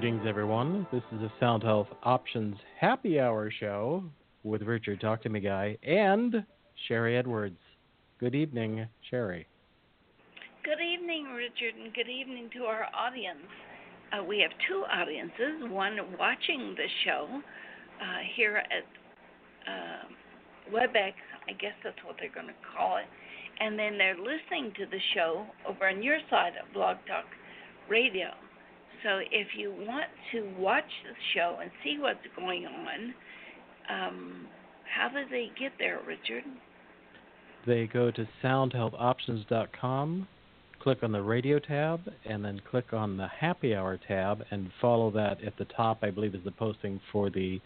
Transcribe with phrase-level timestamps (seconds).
[0.00, 0.86] Greetings, everyone.
[0.92, 4.04] This is a Sound Health Options Happy Hour show
[4.44, 6.44] with Richard Talk to Me Guy and
[6.88, 7.58] Sharry Edwards.
[8.20, 9.46] Good evening, Sharry.
[10.62, 13.42] Good evening, Richard, and good evening to our audience.
[14.12, 17.26] Uh, we have two audiences one watching the show
[18.00, 18.84] uh, here at
[19.66, 21.14] uh, WebEx,
[21.48, 23.06] I guess that's what they're going to call it,
[23.58, 27.24] and then they're listening to the show over on your side of Blog Talk
[27.90, 28.28] Radio.
[29.02, 33.14] So if you want to watch the show and see what's going on,
[33.88, 34.46] um,
[34.96, 36.44] how do they get there, Richard?
[37.66, 40.28] They go to soundhealthoptions.com,
[40.80, 45.10] click on the radio tab, and then click on the happy hour tab and follow
[45.12, 47.60] that at the top, I believe, is the posting for the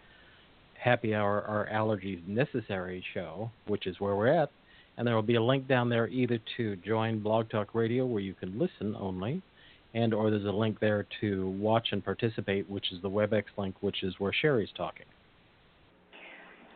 [0.83, 4.50] happy hour or allergies necessary show, which is where we're at.
[4.97, 8.20] And there will be a link down there either to join Blog Talk Radio, where
[8.20, 9.41] you can listen only,
[9.94, 13.74] and or there's a link there to watch and participate, which is the WebEx link,
[13.80, 15.06] which is where Sharry's talking.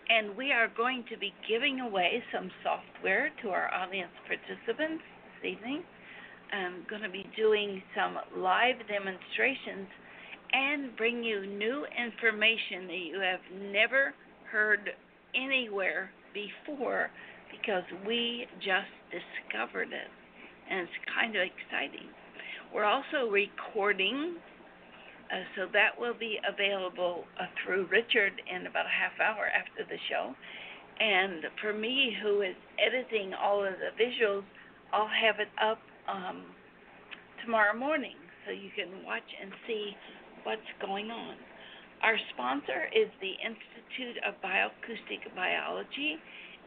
[0.08, 5.02] And we are going to be giving away some software to our audience participants
[5.42, 5.82] this evening.
[6.52, 9.88] I'm going to be doing some live demonstrations
[10.52, 13.40] and bring you new information that you have
[13.72, 14.14] never
[14.50, 14.90] heard
[15.34, 17.10] anywhere before
[17.50, 20.10] because we just discovered it.
[20.70, 22.08] And it's kind of exciting.
[22.76, 24.36] We're also recording,
[25.32, 29.88] uh, so that will be available uh, through Richard in about a half hour after
[29.88, 30.36] the show.
[31.00, 34.44] And for me, who is editing all of the visuals,
[34.92, 36.44] I'll have it up um,
[37.42, 39.96] tomorrow morning so you can watch and see
[40.44, 41.36] what's going on.
[42.02, 46.20] Our sponsor is the Institute of Bioacoustic Biology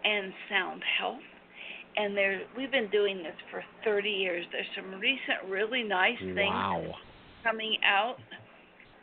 [0.03, 1.21] and Sound Health
[1.97, 4.45] and there we've been doing this for 30 years.
[4.51, 6.93] There's some recent really nice things wow.
[7.43, 8.17] coming out.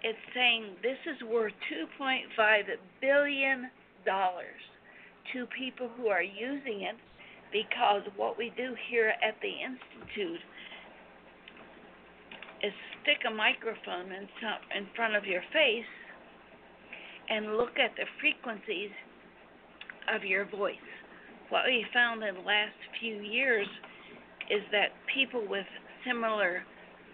[0.02, 1.52] It's saying this is worth
[2.00, 2.62] 2.5
[3.00, 3.70] billion
[4.04, 4.62] dollars
[5.32, 6.97] to people who are using it
[7.52, 10.41] because what we do here at the institute
[12.62, 12.72] is
[13.03, 15.91] stick a microphone in, some, in front of your face
[17.28, 18.91] and look at the frequencies
[20.14, 20.76] of your voice
[21.50, 23.66] what we found in the last few years
[24.50, 25.66] is that people with
[26.06, 26.62] similar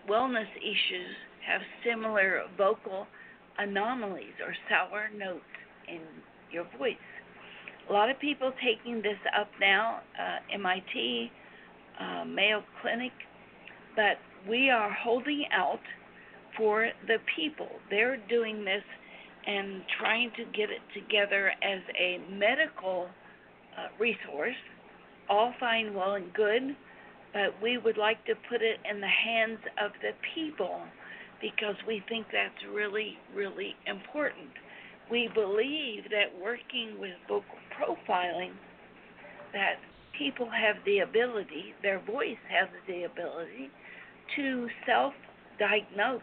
[0.09, 1.15] wellness issues
[1.47, 3.07] have similar vocal
[3.59, 5.45] anomalies or sour notes
[5.89, 6.01] in
[6.51, 6.95] your voice.
[7.89, 11.31] A lot of people taking this up now, uh, MIT,
[12.01, 13.13] uh, Mayo Clinic,
[13.97, 14.17] but
[14.49, 15.81] we are holding out
[16.57, 17.69] for the people.
[17.91, 18.83] They're doing this
[19.47, 23.09] and trying to get it together as a medical
[23.79, 24.57] uh, resource,
[25.29, 26.77] all fine, well, and good,
[27.33, 30.81] but we would like to put it in the hands of the people
[31.41, 34.51] because we think that's really, really important.
[35.11, 38.53] We believe that working with vocal profiling,
[39.53, 39.77] that
[40.17, 43.71] people have the ability, their voice has the ability
[44.37, 45.15] to self
[45.59, 46.21] diagnose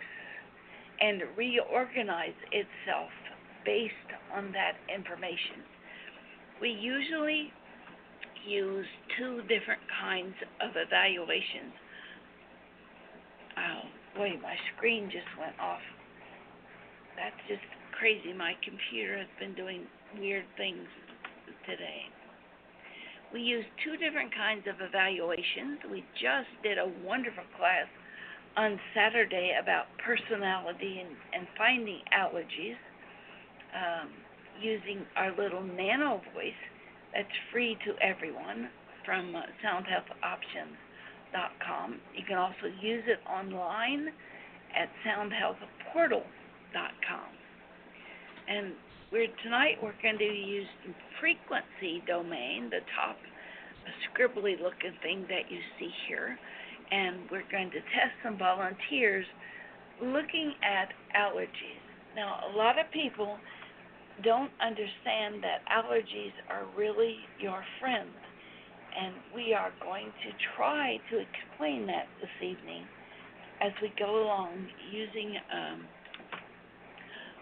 [1.01, 3.09] and reorganize itself
[3.65, 3.93] based
[4.35, 5.63] on that information.
[6.61, 7.51] We usually
[8.47, 8.85] use
[9.17, 11.73] two different kinds of evaluations.
[13.57, 13.81] Oh,
[14.15, 15.83] boy, my screen just went off.
[17.15, 17.63] That's just
[17.97, 18.33] crazy.
[18.33, 19.83] My computer has been doing
[20.17, 20.87] weird things
[21.65, 22.07] today.
[23.33, 25.79] We use two different kinds of evaluations.
[25.91, 27.85] We just did a wonderful class
[28.57, 32.79] on Saturday about personality and, and finding allergies.
[33.75, 34.09] Um,
[34.61, 36.53] using our little nano voice
[37.13, 38.69] that's free to everyone
[39.05, 41.99] from uh, soundhealthoptions.com.
[42.15, 44.09] You can also use it online
[44.75, 47.29] at soundhealthportal.com.
[48.47, 48.73] And
[49.11, 53.17] we're tonight we're going to use the frequency domain, the top
[54.05, 56.37] scribbly looking thing that you see here,
[56.91, 59.25] and we're going to test some volunteers
[60.01, 61.81] looking at allergies.
[62.15, 63.37] Now, a lot of people
[64.23, 68.09] don't understand that allergies are really your friend.
[68.89, 72.85] And we are going to try to explain that this evening
[73.61, 75.85] as we go along using um,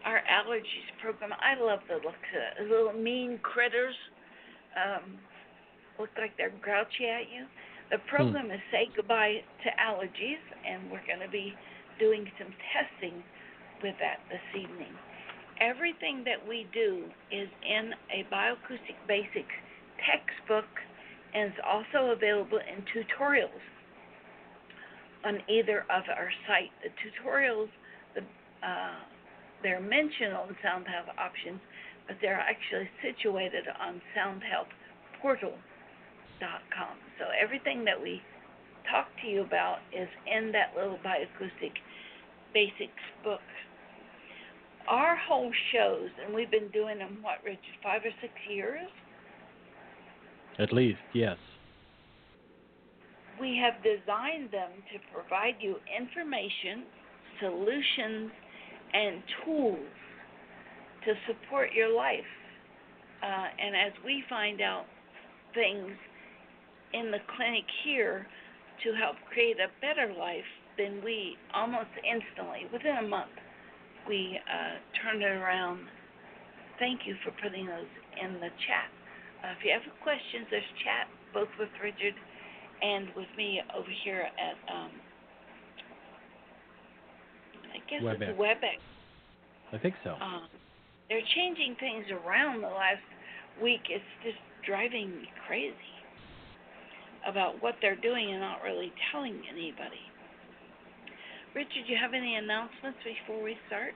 [0.05, 1.31] our allergies program.
[1.39, 2.69] I love the look of it.
[2.69, 3.95] Little mean critters
[4.75, 5.17] um,
[5.99, 7.45] look like they're grouchy at you.
[7.91, 8.09] The hmm.
[8.09, 8.51] program hmm.
[8.51, 11.53] is Say Goodbye to Allergies, and we're going to be
[11.97, 13.23] doing some testing
[13.81, 14.93] with that this evening
[15.61, 19.55] everything that we do is in a bioacoustic basics
[20.05, 20.65] textbook
[21.33, 23.61] and is also available in tutorials
[25.25, 26.71] on either of our site.
[26.83, 27.69] The tutorials,
[28.15, 28.21] the
[28.65, 28.99] uh,
[29.63, 31.59] they're mentioned on Sound Health Options,
[32.07, 36.97] but they're actually situated on SoundHealthPortal.com.
[37.19, 38.21] So everything that we
[38.89, 41.73] talk to you about is in that little bioacoustic
[42.53, 43.41] basics book.
[44.87, 48.87] Our whole shows, and we've been doing them, what, Richard, five or six years?
[50.59, 51.37] At least, yes.
[53.39, 56.85] We have designed them to provide you information,
[57.39, 58.31] solutions,
[58.93, 59.87] and tools
[61.05, 62.19] to support your life.
[63.21, 64.85] Uh, and as we find out
[65.53, 65.91] things
[66.93, 68.25] in the clinic here
[68.83, 70.47] to help create a better life,
[70.77, 73.31] then we almost instantly, within a month,
[74.07, 75.79] we uh, turn it around.
[76.79, 78.89] Thank you for putting those in the chat.
[79.43, 82.15] Uh, if you have questions, there's chat both with Richard
[82.81, 84.91] and with me over here at um,
[87.73, 88.29] I guess WebEx.
[88.29, 88.79] it's WebEx.
[89.73, 90.15] I think so.
[90.21, 90.47] Um,
[91.09, 93.03] they're changing things around the last
[93.61, 93.81] week.
[93.89, 95.97] It's just driving me crazy
[97.27, 100.03] about what they're doing and not really telling anybody.
[101.57, 103.95] Richard, do you have any announcements before we start?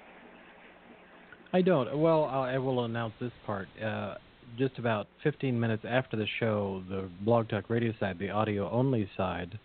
[1.54, 1.96] I don't.
[1.96, 3.68] Well, I I will announce this part.
[3.80, 4.16] Uh,
[4.58, 9.08] just about 15 minutes after the show, the Blog Talk Radio side, the audio only
[9.16, 9.60] side,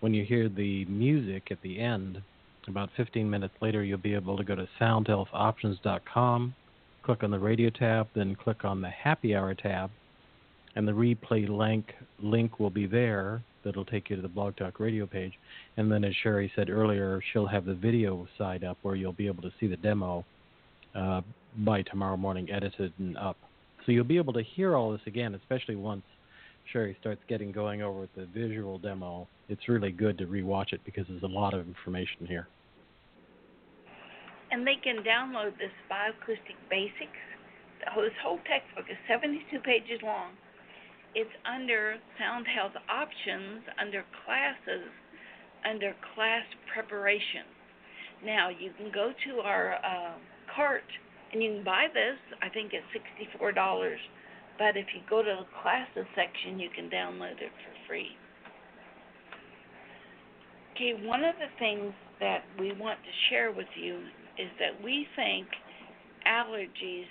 [0.00, 2.22] when you hear the music at the end,
[2.66, 6.54] about 15 minutes later, you'll be able to go to soundhealthoptions.com,
[7.02, 9.90] click on the radio tab, then click on the happy hour tab,
[10.76, 11.92] and the replay link
[12.22, 13.42] link will be there.
[13.64, 15.32] That'll take you to the Blog Talk Radio page,
[15.76, 19.26] and then as Sharry said earlier, she'll have the video side up where you'll be
[19.26, 20.24] able to see the demo
[20.94, 21.22] uh,
[21.58, 23.36] by tomorrow morning, edited and up.
[23.84, 26.02] So you'll be able to hear all this again, especially once
[26.72, 29.28] Sharry starts getting going over with the visual demo.
[29.48, 32.48] It's really good to rewatch it because there's a lot of information here.
[34.50, 37.20] And they can download this Bioacoustic Basics.
[37.96, 40.32] This whole textbook is 72 pages long.
[41.14, 44.90] It's under Sound Health Options, under Classes,
[45.64, 47.46] under Class Preparation.
[48.24, 50.14] Now, you can go to our uh,
[50.54, 50.82] cart
[51.32, 52.18] and you can buy this.
[52.42, 52.86] I think it's
[53.38, 53.54] $64.
[54.58, 58.10] But if you go to the Classes section, you can download it for free.
[60.74, 63.98] Okay, one of the things that we want to share with you
[64.38, 65.46] is that we think
[66.26, 67.06] allergies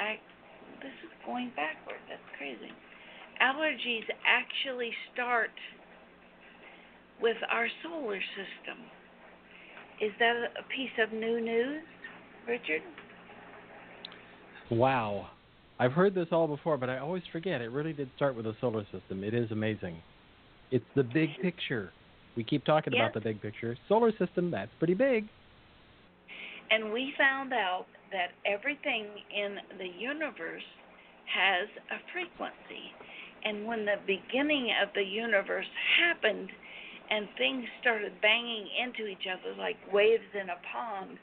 [0.00, 0.22] act
[0.82, 2.00] this is going backward.
[2.08, 2.72] That's crazy.
[3.40, 5.50] Allergies actually start
[7.20, 8.78] with our solar system.
[10.00, 11.82] Is that a piece of new news,
[12.48, 12.82] Richard?
[14.70, 15.28] Wow.
[15.78, 17.60] I've heard this all before, but I always forget.
[17.60, 19.24] It really did start with the solar system.
[19.24, 19.96] It is amazing.
[20.70, 21.92] It's the big picture.
[22.36, 23.00] We keep talking Yes.
[23.00, 23.76] about the big picture.
[23.88, 25.28] Solar system, that's pretty big.
[26.70, 30.62] And we found out that everything in the universe
[31.34, 32.92] has a frequency.
[33.44, 35.66] And when the beginning of the universe
[35.98, 36.50] happened
[37.10, 41.18] and things started banging into each other like waves in a pond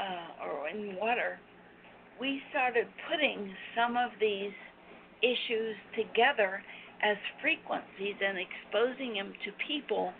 [0.00, 1.38] uh, or in water,
[2.20, 4.52] we started putting some of these
[5.22, 6.62] issues together
[7.02, 10.12] as frequencies and exposing them to people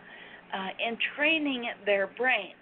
[0.55, 2.55] uh, and training their brain.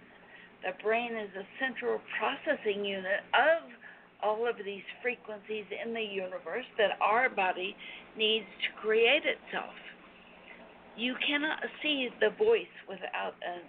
[0.64, 3.68] The brain is a central processing unit of
[4.22, 7.76] all of these frequencies in the universe that our body
[8.16, 9.74] needs to create itself.
[10.96, 13.60] You cannot see the voice without a,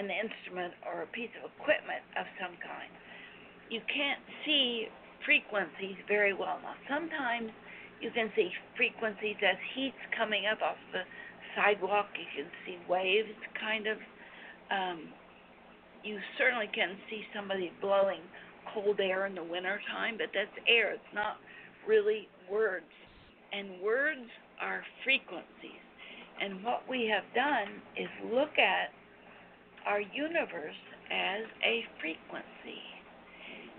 [0.00, 2.88] an instrument or a piece of equipment of some kind.
[3.68, 4.88] You can't see
[5.24, 6.60] frequencies very well.
[6.64, 7.52] Now, sometimes
[8.00, 11.04] you can see frequencies as heat's coming up off the
[11.56, 12.08] sidewalk.
[12.16, 13.98] You can see waves, kind of.
[14.72, 15.12] Um,
[16.04, 18.20] you certainly can see somebody blowing
[18.72, 20.92] cold air in the winter time, but that's air.
[20.92, 21.36] It's not
[21.86, 22.86] really words.
[23.52, 24.26] And words
[24.60, 25.84] are frequencies.
[26.40, 28.90] And what we have done is look at
[29.86, 30.80] our universe
[31.10, 32.82] as a frequency.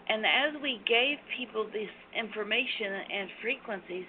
[0.07, 4.05] And as we gave people this information and frequencies,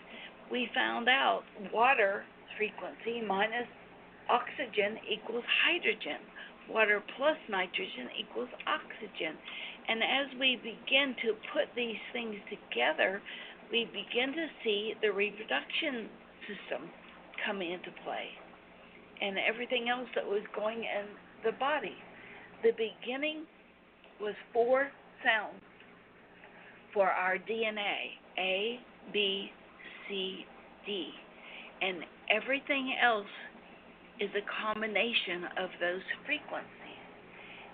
[0.52, 1.42] we found out
[1.72, 2.24] water
[2.56, 3.66] frequency minus
[4.28, 6.20] oxygen equals hydrogen.
[6.70, 9.36] Water plus nitrogen equals oxygen.
[9.88, 13.22] And as we begin to put these things together,
[13.70, 16.08] we begin to see the reproduction
[16.46, 16.90] system
[17.44, 18.30] come into play
[19.20, 21.06] and everything else that was going in
[21.44, 21.96] the body.
[22.62, 23.44] The beginning
[24.20, 24.90] was four
[25.24, 25.62] sounds
[26.92, 28.80] for our DNA A,
[29.12, 29.50] B,
[30.08, 30.44] C,
[30.84, 31.10] D.
[31.82, 31.98] And
[32.30, 33.26] everything else
[34.20, 36.72] is a combination of those frequencies.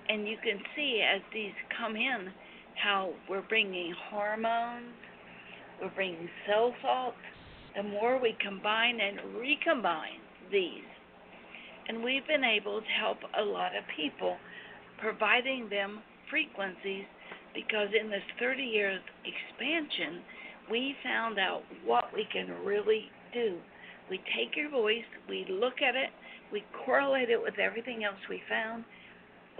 [0.08, 2.28] And you can see as these come in
[2.82, 4.94] how we're bringing hormones,
[5.80, 7.16] we're bringing cell salts.
[7.76, 10.20] The more we combine and recombine
[10.50, 10.84] these,
[11.88, 14.36] and we've been able to help a lot of people,
[14.98, 17.04] providing them frequencies
[17.54, 20.22] because in this 30 years expansion,
[20.70, 23.58] we found out what we can really do.
[24.10, 26.10] We take your voice, we look at it,
[26.52, 28.84] we correlate it with everything else we found.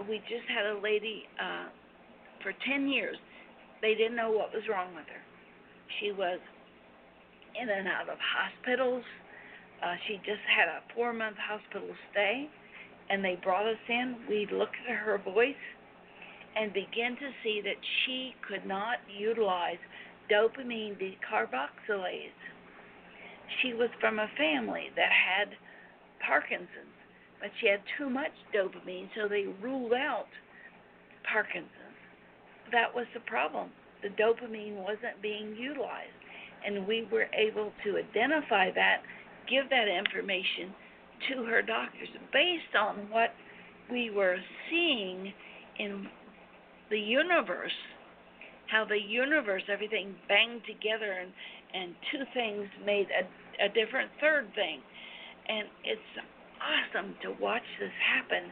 [0.07, 1.69] We just had a lady uh,
[2.41, 3.17] for 10 years.
[3.81, 5.23] They didn't know what was wrong with her.
[5.99, 6.39] She was
[7.59, 9.03] in and out of hospitals.
[9.83, 12.49] Uh, she just had a four month hospital stay,
[13.09, 14.15] and they brought us in.
[14.29, 15.59] We looked at her voice
[16.55, 19.81] and began to see that she could not utilize
[20.31, 22.39] dopamine decarboxylase.
[23.61, 25.49] She was from a family that had
[26.25, 26.97] Parkinson's,
[27.41, 30.27] but she had too much dopamine, so they ruled out
[31.31, 31.69] Parkinson's.
[32.71, 33.69] That was the problem.
[34.01, 36.19] The dopamine wasn't being utilized,
[36.65, 39.01] and we were able to identify that,
[39.49, 40.73] give that information
[41.29, 43.33] to her doctors based on what
[43.91, 44.37] we were
[44.69, 45.33] seeing
[45.79, 46.07] in
[46.89, 47.71] the universe,
[48.67, 51.31] how the universe, everything banged together and,
[51.73, 54.79] and two things made a, a different third thing.
[55.49, 56.11] And it's
[56.61, 58.51] awesome to watch this happen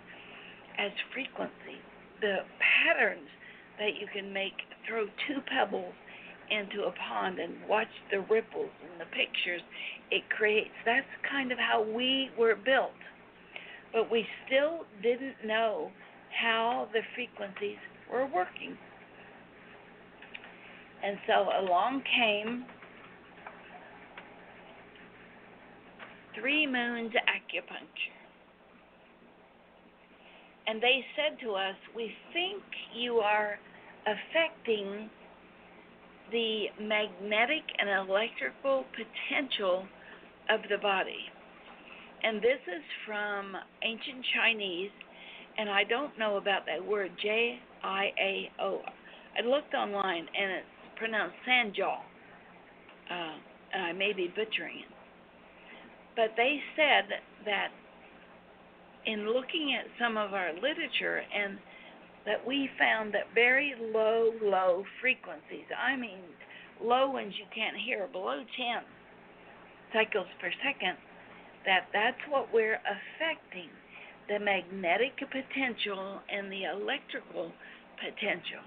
[0.77, 1.79] as frequency.
[2.19, 3.29] The patterns
[3.79, 4.53] that you can make,
[4.87, 5.93] throw two pebbles
[6.51, 9.61] into a pond and watch the ripples and the pictures
[10.11, 10.75] it creates.
[10.85, 12.91] That's kind of how we were built.
[13.93, 15.91] But we still didn't know
[16.39, 17.79] how the frequencies
[18.11, 18.77] were working.
[21.03, 22.65] And so along came
[26.39, 28.21] Three Moons Acupuncture.
[30.67, 32.61] And they said to us, We think
[32.95, 33.57] you are
[34.05, 35.09] affecting
[36.31, 39.85] the magnetic and electrical potential
[40.49, 41.19] of the body.
[42.23, 44.91] And this is from ancient Chinese,
[45.57, 48.81] and I don't know about that word J I A O.
[49.37, 50.65] I looked online and it's
[50.97, 51.97] pronounced Sanjiao,
[53.09, 53.33] uh,
[53.73, 54.90] and I may be butchering it.
[56.21, 57.69] But they said that
[59.07, 61.57] in looking at some of our literature and
[62.27, 66.19] that we found that very low, low frequencies, I mean
[66.79, 68.83] low ones you can't hear, below 10
[69.93, 70.95] cycles per second,
[71.65, 73.69] that that's what we're affecting
[74.29, 77.51] the magnetic potential and the electrical
[77.97, 78.61] potential.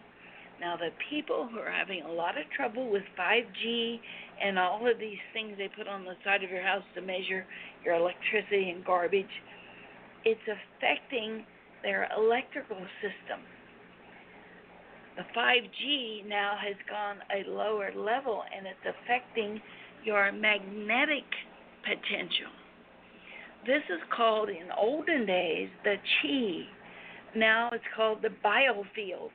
[0.64, 4.00] Now, the people who are having a lot of trouble with 5G
[4.42, 7.44] and all of these things they put on the side of your house to measure
[7.84, 9.28] your electricity and garbage,
[10.24, 11.44] it's affecting
[11.82, 13.44] their electrical system.
[15.18, 19.60] The 5G now has gone a lower level and it's affecting
[20.02, 21.28] your magnetic
[21.82, 22.48] potential.
[23.66, 26.66] This is called in olden days the chi.
[27.38, 29.30] Now it's called the biofield.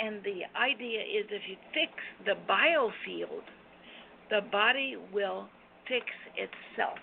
[0.00, 1.92] And the idea is if you fix
[2.24, 3.44] the biofield,
[4.30, 5.48] the body will
[5.86, 6.98] fix itself.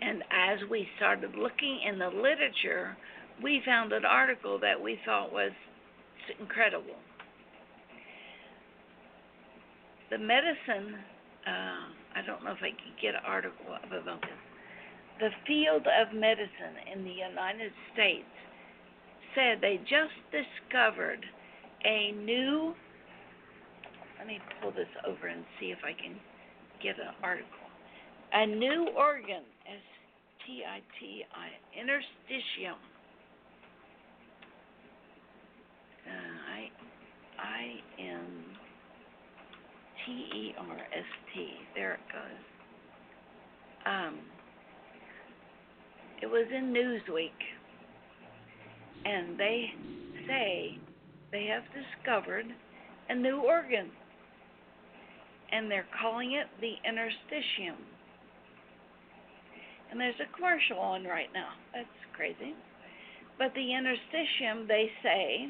[0.00, 2.96] And as we started looking in the literature,
[3.42, 5.52] we found an article that we thought was
[6.38, 6.96] incredible.
[10.10, 10.96] The medicine,
[11.46, 14.30] uh, I don't know if I can get an article about this.
[15.20, 18.24] The field of medicine in the United States
[19.34, 21.24] said they just discovered
[21.84, 22.74] a new.
[24.18, 26.16] Let me pull this over and see if I can
[26.82, 27.48] get an article.
[28.32, 29.82] A new organ, S
[30.46, 32.76] T I T I, interstitium.
[36.06, 36.70] Uh, I
[37.38, 38.26] I N
[40.04, 41.48] T E R S T.
[41.74, 42.50] There it goes.
[43.86, 44.18] Um,
[46.20, 47.30] it was in Newsweek
[49.04, 49.66] and they
[50.26, 50.78] say
[51.32, 52.46] they have discovered
[53.08, 53.90] a new organ,
[55.52, 57.76] and they're calling it the interstitium.
[59.90, 61.50] And there's a commercial on right now.
[61.74, 62.54] That's crazy.
[63.38, 65.48] But the interstitium, they say,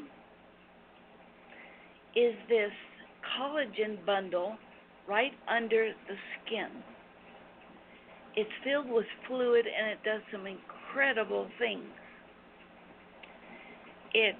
[2.15, 2.71] is this
[3.37, 4.55] collagen bundle
[5.07, 6.15] right under the
[6.45, 6.69] skin.
[8.35, 11.83] It's filled with fluid and it does some incredible things.
[14.13, 14.35] It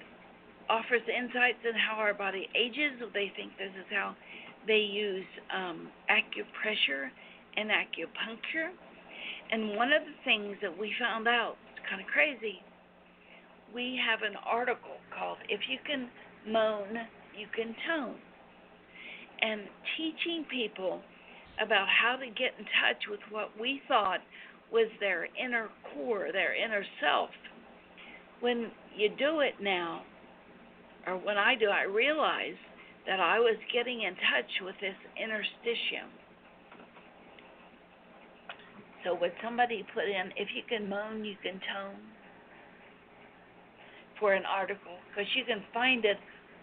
[0.68, 3.00] offers insights in how our body ages.
[3.14, 4.14] They think this is how
[4.66, 7.08] they use um, acupressure
[7.56, 8.70] and acupuncture.
[9.50, 12.62] And one of the things that we found out, it's kind of crazy,
[13.74, 16.08] we have an article called If You Can
[16.46, 16.96] Moan,
[17.36, 18.16] You Can Tone.
[19.42, 19.62] And
[19.96, 21.00] teaching people
[21.60, 24.20] about how to get in touch with what we thought
[24.72, 27.30] was their inner core, their inner self.
[28.40, 30.02] When you do it now,
[31.06, 32.56] or when I do, I realize
[33.06, 36.08] that I was getting in touch with this interstitium.
[39.04, 41.98] So would somebody put in, if you can moan, you can tone,
[44.20, 46.16] for an article, because you can find it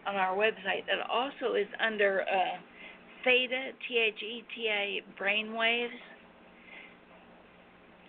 [0.08, 0.86] on our website.
[0.88, 2.58] That also is under uh,
[3.26, 5.90] theta, T H E T A, brainwaves.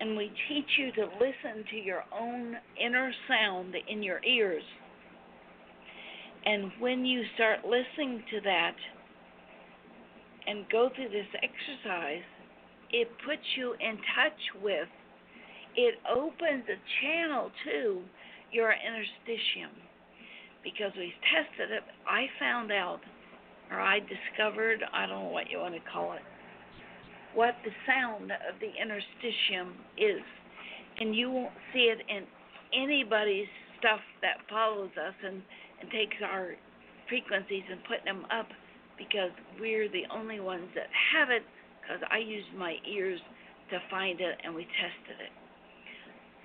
[0.00, 4.62] And we teach you to listen to your own inner sound in your ears.
[6.46, 8.74] And when you start listening to that
[10.46, 12.22] and go through this exercise,
[12.92, 14.88] it puts you in touch with,
[15.76, 18.00] it opens a channel to
[18.52, 19.70] your interstitium.
[20.64, 23.00] Because we tested it, I found out,
[23.70, 26.22] or I discovered, I don't know what you want to call it,
[27.34, 30.22] what the sound of the interstitium is.
[30.98, 32.24] And you won't see it in
[32.74, 35.42] anybody's stuff that follows us and,
[35.80, 36.54] and takes our
[37.08, 38.46] frequencies and put them up
[38.98, 41.42] because we're the only ones that have it
[41.80, 43.20] because I used my ears
[43.70, 45.32] to find it and we tested it.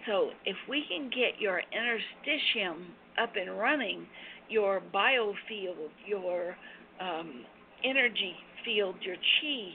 [0.08, 2.86] So if we can get your interstitium
[3.22, 4.06] up and running,
[4.50, 6.56] your biofield, your
[7.02, 7.44] um,
[7.84, 9.74] energy field, your chi,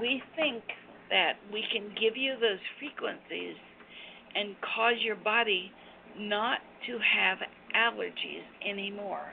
[0.00, 0.62] we think
[1.10, 3.56] that we can give you those frequencies
[4.34, 5.72] and cause your body
[6.18, 7.38] not to have
[7.74, 9.32] allergies anymore.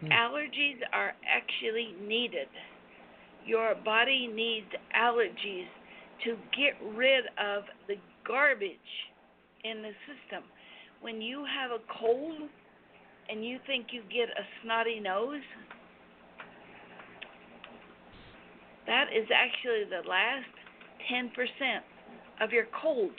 [0.00, 0.06] Hmm.
[0.06, 2.48] Allergies are actually needed.
[3.46, 4.66] Your body needs
[4.96, 5.68] allergies
[6.24, 7.94] to get rid of the
[8.26, 8.76] garbage
[9.64, 10.44] in the system.
[11.00, 12.48] When you have a cold
[13.30, 15.40] and you think you get a snotty nose,
[18.90, 20.50] that is actually the last
[21.06, 21.30] 10%
[22.42, 23.12] of your cold.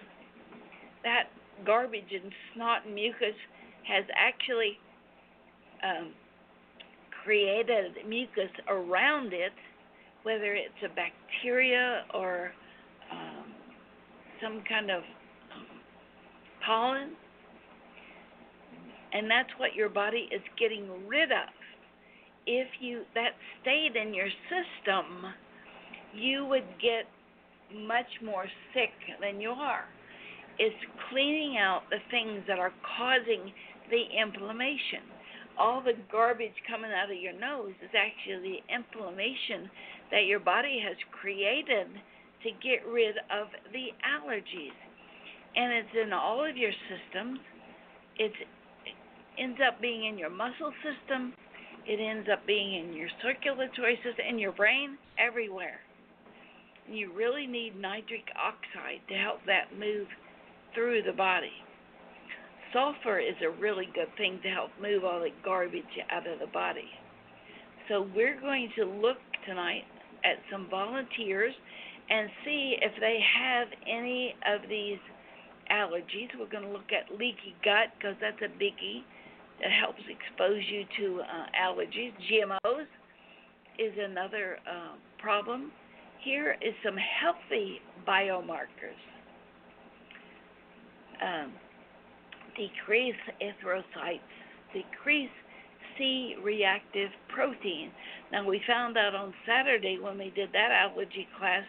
[1.04, 1.30] That
[1.66, 3.40] garbage and snot and mucus
[3.88, 4.78] has actually
[5.82, 6.12] um,
[7.24, 9.54] created mucus around it,
[10.24, 12.52] whether it's a bacteria or
[13.10, 13.46] um,
[14.44, 15.04] some kind of
[16.66, 17.12] pollen,
[19.14, 21.50] and that's what your body is getting rid of.
[22.46, 23.32] If you that
[23.62, 25.32] stayed in your system,
[26.14, 27.06] you would get
[27.74, 29.86] much more sick than you are.
[30.60, 30.76] It's
[31.10, 33.52] cleaning out the things that are causing
[33.90, 35.08] the inflammation.
[35.58, 39.70] All the garbage coming out of your nose is actually the inflammation
[40.12, 41.88] that your body has created
[42.44, 44.76] to get rid of the allergies.
[45.56, 47.40] And it's in all of your systems.
[48.18, 48.36] It's,
[48.86, 51.34] it ends up being in your muscle system.
[51.86, 55.80] It ends up being in your circulatory system, in your brain, everywhere.
[56.88, 60.08] You really need nitric oxide to help that move
[60.74, 61.52] through the body.
[62.74, 66.48] Sulfur is a really good thing to help move all the garbage out of the
[66.48, 66.90] body.
[67.90, 69.84] So we're going to look tonight
[70.24, 71.54] at some volunteers
[72.10, 75.00] and see if they have any of these
[75.72, 76.30] allergies.
[76.40, 79.04] We're going to look at leaky gut because that's a biggie
[79.62, 82.12] that helps expose you to uh, allergies.
[82.32, 82.88] GMOs
[83.80, 85.72] is another uh, problem.
[86.24, 89.00] Here is some healthy biomarkers.
[91.22, 91.54] Um,
[92.56, 94.20] decrease erythrocytes,
[94.74, 95.30] decrease
[95.98, 97.92] C reactive protein.
[98.32, 101.64] Now, we found out on Saturday when we did that allergy class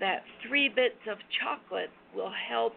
[0.00, 2.74] that three bits of chocolate will help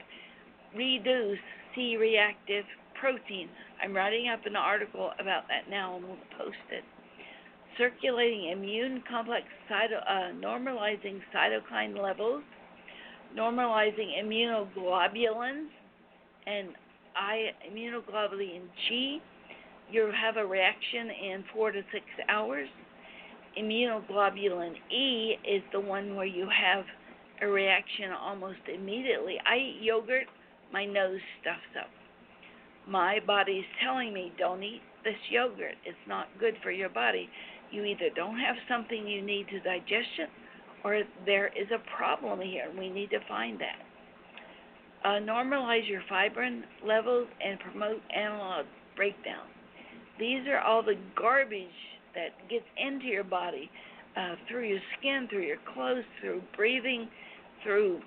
[0.76, 1.40] reduce
[1.76, 2.66] C reactive
[3.00, 3.50] protein.
[3.82, 6.84] I'm writing up an article about that now and we'll post it.
[7.78, 12.44] Circulating immune complex cyto, uh, normalizing cytokine levels,
[13.38, 15.68] normalizing immunoglobulins,
[16.48, 16.70] and
[17.16, 19.22] I immunoglobulin G.
[19.92, 22.68] You have a reaction in four to six hours.
[23.60, 26.84] Immunoglobulin E is the one where you have
[27.42, 29.36] a reaction almost immediately.
[29.46, 30.26] I eat yogurt,
[30.74, 31.90] my nose stuffs up.
[32.88, 35.76] My body's telling me, don't eat this yogurt.
[35.86, 37.30] It's not good for your body.
[37.72, 40.30] You either don't have something you need to digest it,
[40.84, 43.80] or there is a problem here, and we need to find that.
[45.04, 49.46] Uh, normalize your fibrin levels and promote analog breakdown.
[50.20, 51.68] These are all the garbage
[52.16, 53.70] that gets into your body
[54.18, 57.08] uh, through your skin, through your clothes, through breathing,
[57.64, 58.00] through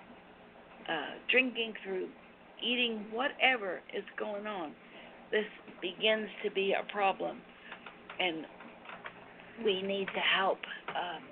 [0.88, 2.08] uh, drinking, through
[2.62, 4.72] eating whatever is going on,
[5.30, 5.44] this
[5.80, 7.38] begins to be a problem.
[8.18, 8.44] And
[9.64, 10.58] we need to help
[10.90, 11.22] um,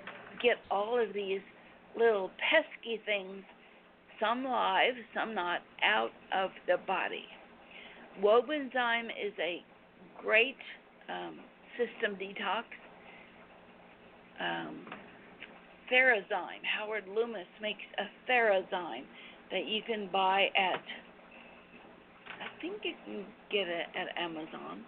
[0.41, 1.41] get all of these
[1.97, 3.43] little pesky things,
[4.19, 7.25] some live, some not, out of the body.
[8.21, 9.63] Wobenzym is a
[10.21, 10.57] great
[11.09, 11.39] um,
[11.77, 12.63] system detox.
[14.39, 14.85] Um,
[15.91, 19.05] Therazyme, Howard Loomis makes a Therazyme
[19.51, 20.83] that you can buy at,
[22.39, 24.85] I think you can get it at Amazon.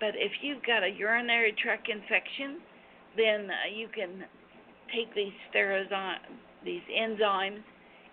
[0.00, 2.58] But if you've got a urinary tract infection,
[3.16, 4.24] then uh, you can
[4.94, 5.32] take these
[6.64, 7.62] these enzymes,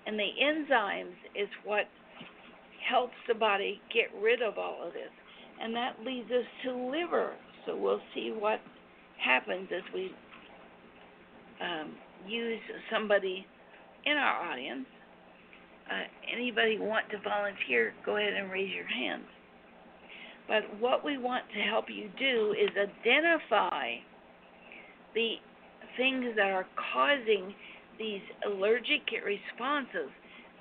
[0.06, 1.86] and the enzymes is what
[2.90, 5.12] helps the body get rid of all of this.
[5.62, 7.34] And that leads us to liver.
[7.66, 8.60] So we'll see what
[9.24, 10.12] happens as we
[11.62, 11.94] um,
[12.28, 12.60] use
[12.92, 13.46] somebody
[14.06, 14.86] in our audience.
[15.90, 16.04] Uh,
[16.36, 19.24] anybody want to volunteer, go ahead and raise your hand.
[20.48, 23.96] But what we want to help you do is identify
[25.14, 25.36] the
[25.98, 27.54] things that are causing
[27.98, 30.12] these allergic responses,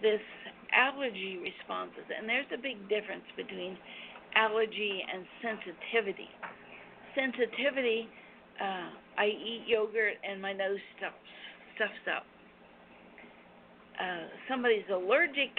[0.01, 0.23] this
[0.73, 2.05] allergy responses.
[2.17, 3.77] And there's a big difference between
[4.35, 6.31] allergy and sensitivity.
[7.15, 8.09] Sensitivity,
[8.61, 11.15] uh, I eat yogurt and my nose stuffs,
[11.77, 12.25] stuffs up.
[14.01, 15.55] Uh, somebody's allergic,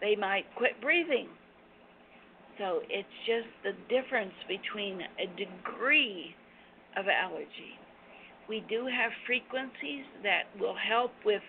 [0.00, 1.28] they might quit breathing.
[2.58, 6.34] So it's just the difference between a degree
[6.96, 7.78] of allergy.
[8.48, 11.42] We do have frequencies that will help with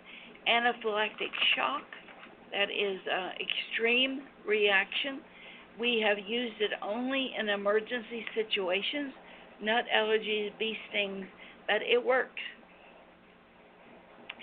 [0.48, 1.84] anaphylactic shock,
[2.52, 5.22] that is uh, extreme reaction.
[5.80, 9.14] We have used it only in emergency situations,
[9.62, 11.26] nut allergies, bee stings,
[11.68, 12.42] but it works.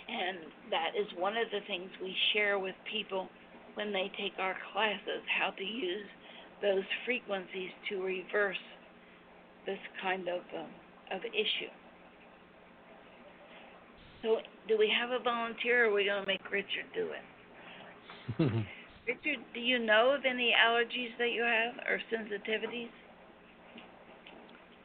[0.09, 0.39] And
[0.71, 3.29] that is one of the things we share with people
[3.75, 6.07] when they take our classes how to use
[6.63, 8.57] those frequencies to reverse
[9.67, 10.71] this kind of um,
[11.13, 11.71] of issue.
[14.23, 17.25] So, do we have a volunteer, or are we going to make Richard do it?
[19.07, 22.89] Richard, do you know of any allergies that you have or sensitivities?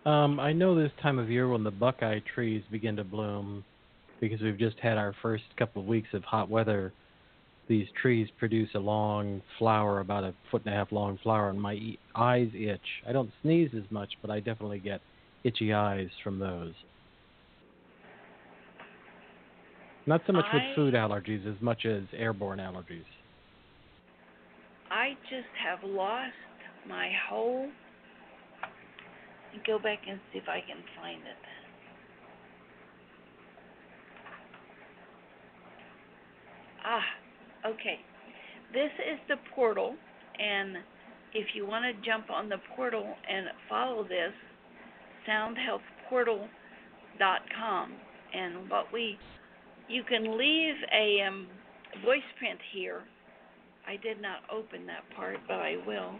[0.05, 3.63] Um, I know this time of year when the buckeye trees begin to bloom,
[4.19, 6.93] because we've just had our first couple of weeks of hot weather.
[7.67, 11.61] These trees produce a long flower, about a foot and a half long flower, and
[11.61, 12.79] my e- eyes itch.
[13.07, 14.99] I don't sneeze as much, but I definitely get
[15.43, 16.73] itchy eyes from those.
[20.05, 23.05] Not so much I, with food allergies as much as airborne allergies.
[24.89, 26.33] I just have lost
[26.87, 27.69] my whole.
[29.65, 31.37] Go back and see if I can find it.
[36.83, 37.01] Ah,
[37.65, 37.99] okay.
[38.73, 39.95] This is the portal,
[40.39, 40.77] and
[41.33, 44.33] if you want to jump on the portal and follow this,
[45.27, 47.93] soundhealthportal.com,
[48.33, 49.19] and what we
[49.91, 51.47] you can leave a um,
[52.05, 53.01] voice print here.
[53.85, 56.13] I did not open that part, but I will.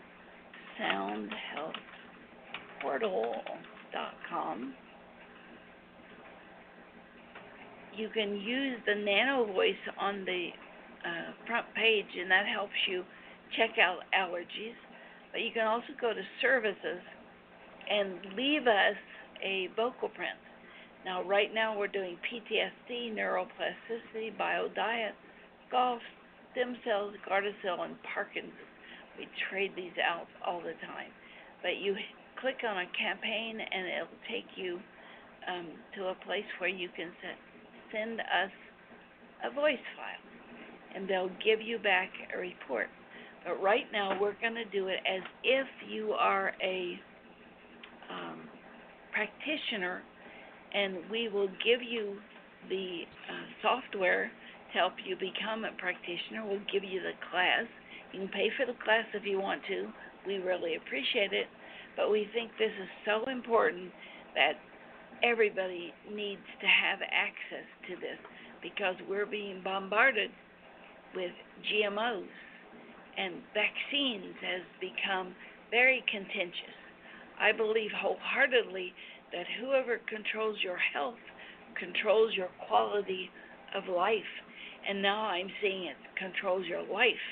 [2.84, 4.74] Soundhealthportal.com.
[7.96, 10.50] You can use the nano voice on the
[11.06, 13.04] uh, front page, and that helps you
[13.58, 14.78] check out allergies.
[15.32, 17.02] But you can also go to services
[17.90, 18.98] and leave us
[19.44, 20.38] a vocal print.
[21.04, 25.16] Now, right now, we're doing PTSD, neuroplasticity, bio diet,
[25.72, 26.02] golf,
[26.52, 28.54] stem cells, Gardasil, and Parkinson's.
[29.18, 31.10] We trade these out all the time.
[31.62, 31.96] But you
[32.40, 34.80] click on a campaign, and it'll take you
[35.50, 37.12] um, to a place where you can
[37.92, 38.54] send us
[39.44, 40.31] a voice file,
[40.96, 42.88] and they'll give you back a report.
[43.46, 47.00] But right now, we're going to do it as if you are a
[48.10, 48.42] um,
[49.12, 50.02] practitioner
[50.74, 52.16] and we will give you
[52.70, 54.32] the uh, software
[54.72, 56.46] to help you become a practitioner.
[56.48, 57.66] We'll give you the class.
[58.14, 59.88] You can pay for the class if you want to.
[60.26, 61.48] We really appreciate it,
[61.98, 63.92] but we think this is so important
[64.36, 64.54] that
[65.24, 68.20] everybody needs to have access to this
[68.62, 70.30] because we're being bombarded
[71.16, 71.32] with
[71.72, 72.28] GMOs
[73.18, 75.36] and vaccines has become
[75.70, 76.78] very contentious.
[77.40, 78.94] I believe wholeheartedly
[79.34, 81.20] that whoever controls your health
[81.80, 83.30] controls your quality
[83.76, 84.32] of life.
[84.88, 87.26] And now I'm seeing it controls your life.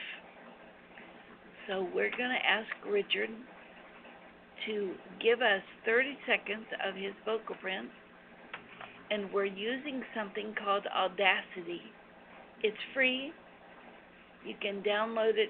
[1.68, 3.30] So we're going to ask Richard
[4.66, 7.90] to give us 30 seconds of his vocal print.
[9.12, 11.82] And we're using something called Audacity.
[12.62, 13.32] It's free.
[14.46, 15.50] You can download it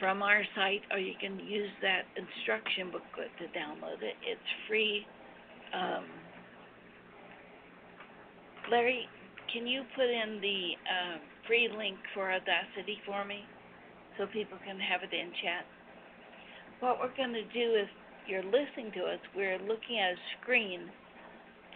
[0.00, 4.16] from our site, or you can use that instruction booklet to download it.
[4.26, 5.06] It's free.
[5.72, 6.04] Um,
[8.70, 9.06] Larry,
[9.52, 13.44] can you put in the uh, free link for Audacity for me
[14.18, 15.64] so people can have it in chat?
[16.80, 17.86] What we're going to do is
[18.26, 20.90] you're listening to us, we're looking at a screen.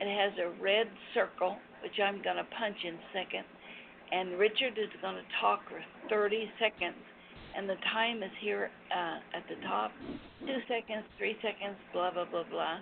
[0.01, 3.45] It has a red circle, which I'm going to punch in second,
[4.13, 6.97] and Richard is going to talk for 30 seconds.
[7.57, 9.91] And the time is here uh, at the top
[10.41, 12.79] two seconds, three seconds, blah, blah, blah, blah.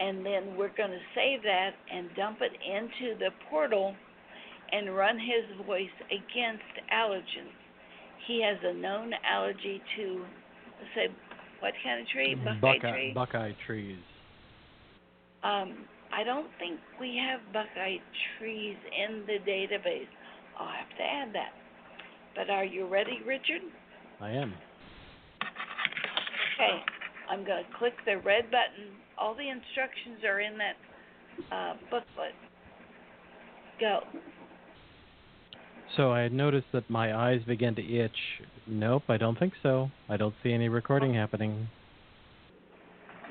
[0.00, 3.94] And then we're going to save that and dump it into the portal
[4.72, 7.54] and run his voice against allergens.
[8.26, 10.24] He has a known allergy to,
[10.94, 11.08] say,
[11.60, 12.34] what kind of tree?
[12.34, 13.12] Buckeye, Buckeye, tree?
[13.14, 13.98] Buckeye trees.
[15.42, 17.96] Um, I don't think we have buckeye
[18.38, 20.06] trees in the database.
[20.58, 21.52] I'll have to add that.
[22.36, 23.62] But are you ready, Richard?
[24.20, 24.54] I am.
[26.54, 26.82] Okay,
[27.28, 28.94] I'm going to click the red button.
[29.18, 30.76] All the instructions are in that
[31.52, 32.34] uh, booklet.
[33.80, 34.00] Go.
[35.96, 38.12] So I had noticed that my eyes began to itch.
[38.68, 39.90] Nope, I don't think so.
[40.08, 41.68] I don't see any recording happening.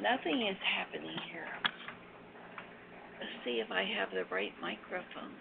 [0.02, 1.48] Nothing is happening here.
[3.24, 5.32] Let's see if I have the right microphone.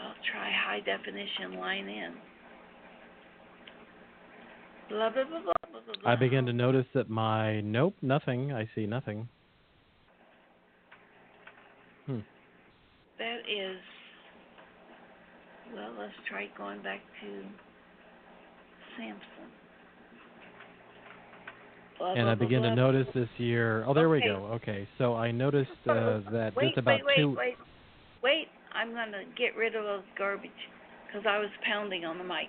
[0.00, 2.12] I'll try high definition line in.
[4.88, 6.12] Blah blah blah blah blah blah.
[6.12, 8.52] I began to notice that my nope, nothing.
[8.52, 9.28] I see nothing.
[12.06, 12.20] Hmm.
[13.18, 13.78] That is.
[15.74, 17.42] Well, let's try going back to
[18.96, 19.50] Samson.
[22.02, 23.84] Blah, And blah, I blah, to notice this year.
[23.86, 24.50] Oh, there we go.
[24.54, 27.36] Okay, so I noticed uh, that wait, just about wait, wait, two.
[27.38, 27.54] wait,
[28.24, 28.48] wait.
[28.74, 30.50] I'm gonna get rid of those garbage
[31.06, 32.48] because I was pounding on the mic.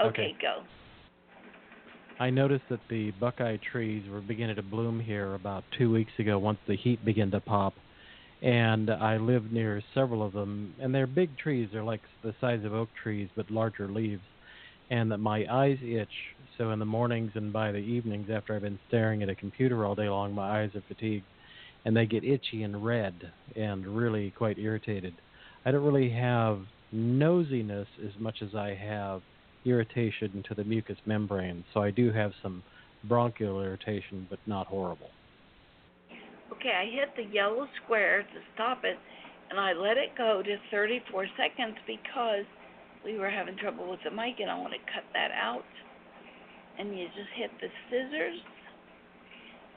[0.00, 0.36] Okay, Okay.
[0.40, 0.62] go.
[2.20, 6.38] I noticed that the buckeye trees were beginning to bloom here about two weeks ago
[6.38, 7.74] once the heat began to pop.
[8.40, 11.70] And I live near several of them, and they're big trees.
[11.72, 14.22] They're like the size of oak trees, but larger leaves.
[14.90, 16.35] And that my eyes itch.
[16.58, 19.84] So in the mornings and by the evenings, after I've been staring at a computer
[19.84, 21.26] all day long, my eyes are fatigued,
[21.84, 23.14] and they get itchy and red
[23.54, 25.14] and really quite irritated.
[25.64, 26.60] I don't really have
[26.94, 29.20] nosiness as much as I have
[29.66, 31.64] irritation to the mucous membrane.
[31.74, 32.62] So I do have some
[33.04, 35.10] bronchial irritation, but not horrible.
[36.52, 38.96] Okay, I hit the yellow square to stop it,
[39.50, 42.46] and I let it go to 34 seconds because
[43.04, 45.64] we were having trouble with the mic, and I want to cut that out.
[46.78, 48.38] And you just hit the scissors,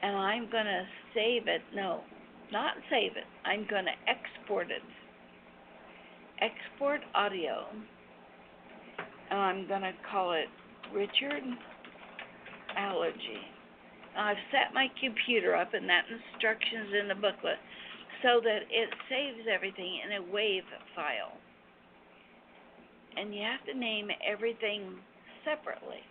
[0.02, 1.62] and I'm gonna save it.
[1.74, 2.02] No,
[2.52, 3.24] not save it.
[3.46, 4.82] I'm gonna export it.
[6.42, 7.68] Export audio,
[9.30, 10.50] and I'm gonna call it
[10.94, 11.44] Richard
[12.76, 13.48] Allergy.
[14.18, 17.60] I've set my computer up, and that instructions in the booklet,
[18.22, 20.64] so that it saves everything in a WAV
[20.96, 21.38] file.
[23.16, 25.00] And you have to name everything
[25.46, 26.04] separately.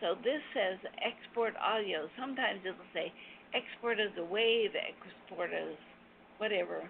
[0.00, 2.08] So this says export audio.
[2.18, 3.12] Sometimes it'll say
[3.52, 5.76] export as a wave, export as
[6.38, 6.88] whatever.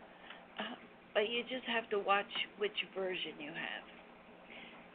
[0.59, 0.77] Uh,
[1.14, 3.85] but you just have to watch which version you have.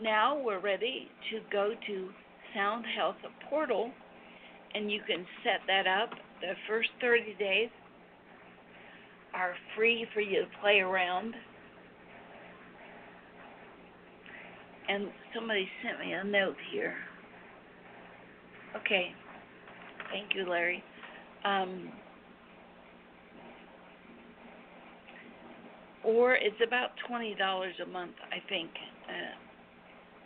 [0.02, 2.10] Now we're ready to go to
[2.54, 3.18] Sound Health
[3.50, 3.92] Portal
[4.74, 6.12] and you can set that up.
[6.42, 7.70] The first 30 days
[9.34, 11.34] are free for you to play around.
[14.88, 16.96] And somebody sent me a note here.
[18.78, 19.12] Okay.
[20.12, 20.84] Thank you, Larry.
[21.44, 21.92] Um,
[26.04, 28.70] or it's about $20 a month, I think,
[29.08, 29.36] uh,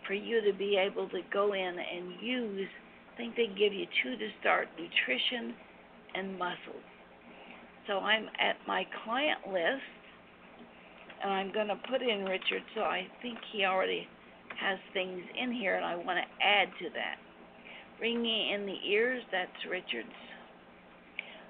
[0.07, 2.67] for you to be able to go in and use
[3.13, 5.53] I think they give you two to start nutrition
[6.15, 6.88] and muscles.
[7.85, 9.83] So I'm at my client list
[11.21, 14.07] and I'm going to put in Richard, so I think he already
[14.57, 17.17] has things in here and I want to add to that.
[18.01, 20.07] Ringing in the ears, that's Richard's.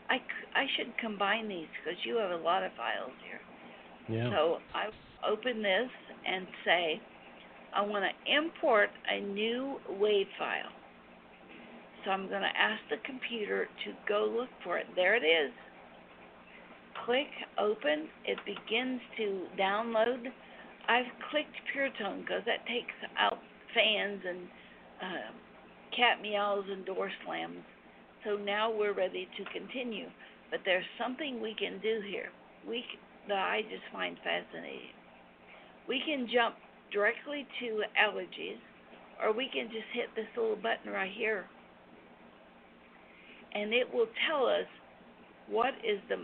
[0.09, 0.15] I,
[0.55, 4.17] I should combine these because you have a lot of files here.
[4.17, 4.31] Yeah.
[4.31, 4.89] So I
[5.27, 5.89] open this
[6.25, 7.01] and say,
[7.75, 10.73] I want to import a new WAV file.
[12.03, 14.87] So I'm going to ask the computer to go look for it.
[14.95, 15.51] There it is.
[17.05, 18.07] Click open.
[18.25, 20.25] It begins to download.
[20.87, 23.37] I've clicked Puretone because that takes out
[23.75, 24.47] fans and
[25.01, 25.31] uh,
[25.95, 27.63] cat meows and door slams.
[28.25, 30.07] So now we're ready to continue.
[30.51, 32.29] But there's something we can do here.
[32.67, 32.83] We
[33.27, 34.95] that I just find fascinating.
[35.87, 36.55] We can jump
[36.91, 38.57] directly to allergies,
[39.21, 41.45] or we can just hit this little button right here.
[43.53, 44.65] And it will tell us
[45.47, 46.17] what is the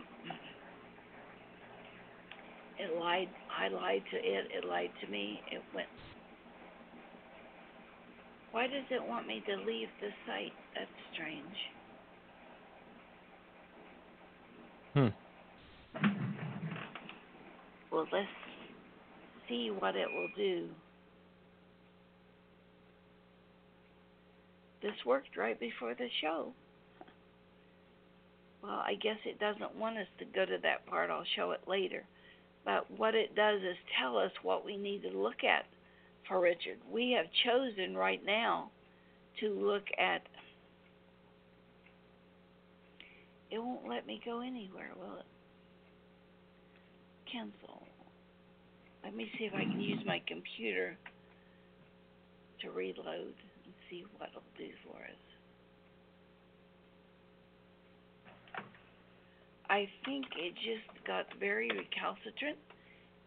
[2.78, 5.88] it lied I lied to it, it lied to me, it went
[8.56, 10.54] why does it want me to leave the site?
[10.74, 11.44] That's strange.
[14.94, 15.08] Hmm.
[17.92, 18.30] Well, let's
[19.50, 20.70] see what it will do.
[24.82, 26.54] This worked right before the show.
[28.64, 31.10] Well, I guess it doesn't want us to go to that part.
[31.10, 32.06] I'll show it later.
[32.64, 35.66] But what it does is tell us what we need to look at
[36.28, 36.78] for Richard.
[36.92, 38.72] We have chosen right now
[39.40, 40.22] to look at.
[43.52, 45.26] It won't let me go anywhere, will it?
[47.32, 47.84] Cancel.
[49.04, 50.98] Let me see if I can use my computer
[52.62, 53.34] to reload
[53.64, 55.26] and see what it'll do for us.
[59.70, 62.58] I think it just got very recalcitrant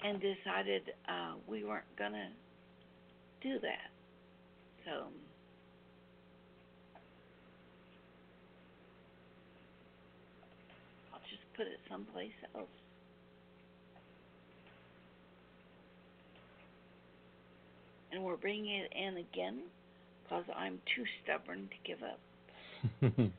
[0.04, 2.28] and decided uh, we weren't gonna
[3.42, 3.90] do that.
[4.84, 5.06] So
[11.12, 12.68] I'll just put it someplace else.
[18.10, 19.60] And we're bringing it in again
[20.22, 22.18] because I'm too stubborn to give up.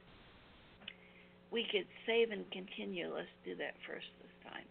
[1.51, 3.11] we could save and continue.
[3.13, 4.65] Let's do that first this time.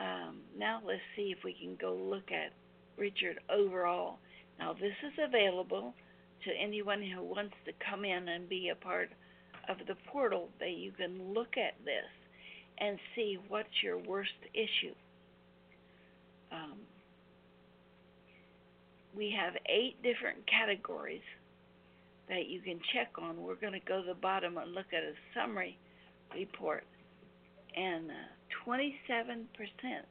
[0.00, 2.52] Um, now let's see if we can go look at
[2.98, 4.18] Richard overall.
[4.58, 5.94] Now, this is available
[6.44, 9.10] to anyone who wants to come in and be a part
[9.68, 12.08] of the portal that you can look at this
[12.78, 14.94] and see what's your worst issue.
[16.52, 16.78] Um,
[19.16, 21.26] we have eight different categories
[22.28, 23.42] that you can check on.
[23.42, 25.78] We're going to go to the bottom and look at a summary
[26.34, 26.84] report.
[27.76, 29.46] And uh, 27%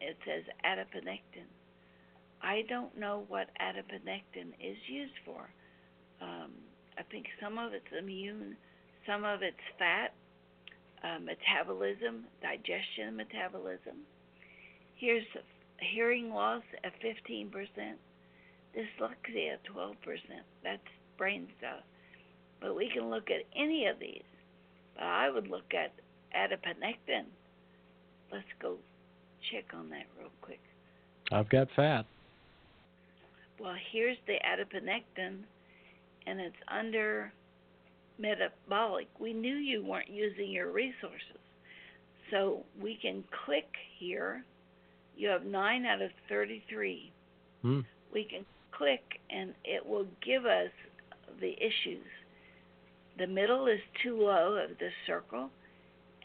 [0.01, 1.47] it says adiponectin.
[2.41, 5.49] I don't know what adiponectin is used for.
[6.21, 6.51] Um,
[6.97, 8.55] I think some of it's immune,
[9.05, 10.13] some of it's fat,
[11.03, 13.97] uh, metabolism, digestion, metabolism.
[14.95, 15.25] Here's
[15.79, 17.51] hearing loss at 15%,
[18.75, 19.93] dyslexia at 12%.
[20.63, 20.81] That's
[21.17, 21.83] brain stuff.
[22.59, 24.23] But we can look at any of these.
[24.95, 25.93] But I would look at
[26.35, 27.25] adiponectin.
[28.31, 28.77] Let's go
[29.51, 30.59] check on that real quick.
[31.31, 32.05] I've got fat.
[33.59, 35.39] Well, here's the adiponectin,
[36.27, 37.33] and it's under
[38.19, 39.07] metabolic.
[39.19, 41.39] We knew you weren't using your resources.
[42.31, 44.43] So we can click here.
[45.15, 47.11] You have 9 out of 33.
[47.61, 47.79] Hmm.
[48.13, 50.69] We can click, and it will give us
[51.39, 52.05] the issues.
[53.17, 55.49] The middle is too low of the circle,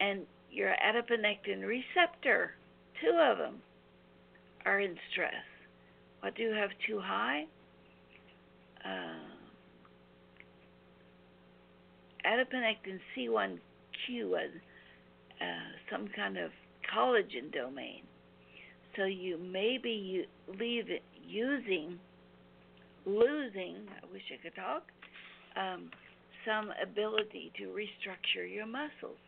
[0.01, 2.53] and your adiponectin receptor,
[3.01, 3.63] two of them,
[4.67, 5.33] are in stress.
[6.23, 7.45] What do you have too high?
[8.85, 9.33] Uh,
[12.25, 14.51] adiponectin C1Q was
[15.41, 15.45] uh,
[15.91, 16.53] some kind of
[16.95, 18.03] collagen domain.
[18.97, 21.99] So you may be leave it using,
[23.05, 24.83] losing, I wish I could talk,
[25.57, 25.91] um,
[26.47, 29.19] some ability to restructure your muscles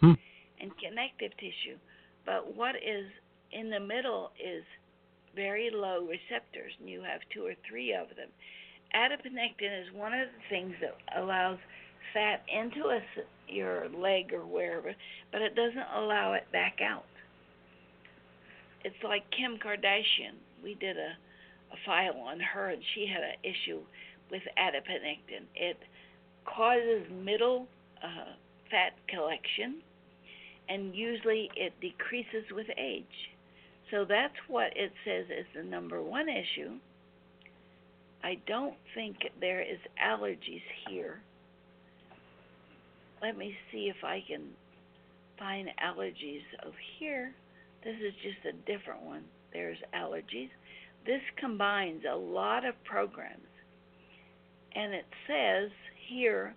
[0.00, 0.12] hmm.
[0.60, 1.76] and connective tissue.
[2.24, 3.04] But what is
[3.52, 4.64] in the middle is
[5.34, 8.28] very low receptors, and you have two or three of them.
[8.94, 11.58] Adiponectin is one of the things that allows
[12.12, 13.00] fat into a,
[13.48, 14.94] your leg or wherever,
[15.30, 17.04] but it doesn't allow it back out.
[18.84, 20.36] It's like Kim Kardashian.
[20.62, 21.16] We did a,
[21.72, 23.80] a file on her, and she had an issue
[24.30, 25.44] with adiponectin.
[25.54, 25.78] It
[26.44, 27.66] causes middle
[28.02, 28.34] uh,
[28.70, 29.80] fat collection,
[30.68, 33.04] and usually it decreases with age.
[33.92, 36.78] So that's what it says is the number one issue.
[38.24, 41.20] I don't think there is allergies here.
[43.20, 44.48] Let me see if I can
[45.38, 47.34] find allergies over here.
[47.84, 49.24] This is just a different one.
[49.52, 50.48] There's allergies.
[51.04, 53.40] This combines a lot of programs.
[54.74, 55.70] And it says
[56.08, 56.54] here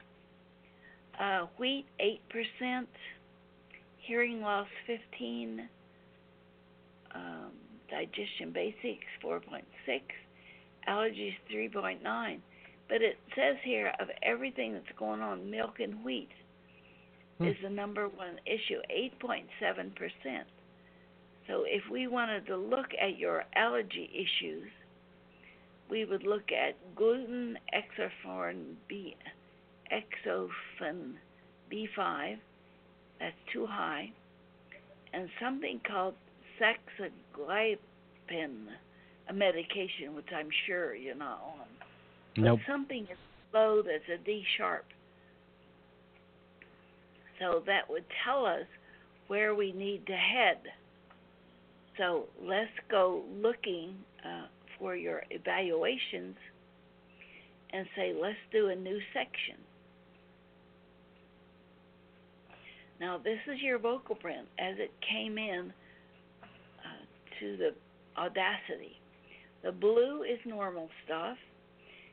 [1.20, 2.86] uh, wheat 8%,
[4.08, 5.68] hearing loss 15
[7.16, 7.52] um,
[7.90, 9.62] digestion basics 4.6,
[10.88, 12.40] allergies 3.9.
[12.88, 16.30] But it says here of everything that's going on, milk and wheat
[17.40, 17.46] hmm.
[17.46, 18.80] is the number one issue,
[19.24, 19.92] 8.7%.
[21.48, 24.70] So if we wanted to look at your allergy issues,
[25.90, 29.16] we would look at gluten exorphin B,
[29.92, 31.16] exorphin
[31.72, 32.38] B5,
[33.20, 34.12] that's too high,
[35.14, 36.16] and something called
[36.60, 37.78] saxagliptin,
[39.30, 41.68] a medication which I'm sure you're not on.
[42.38, 42.60] Nope.
[42.66, 43.18] But something is
[43.54, 44.86] low that's a D sharp.
[47.40, 48.66] So that would tell us
[49.28, 50.58] where we need to head.
[51.98, 53.96] So let's go looking
[54.26, 54.48] uh,
[54.80, 56.36] for your evaluations
[57.72, 59.56] and say, let's do a new section.
[63.00, 65.74] Now, this is your vocal print as it came in
[67.40, 67.70] to the
[68.18, 68.98] Audacity.
[69.64, 71.38] The blue is normal stuff.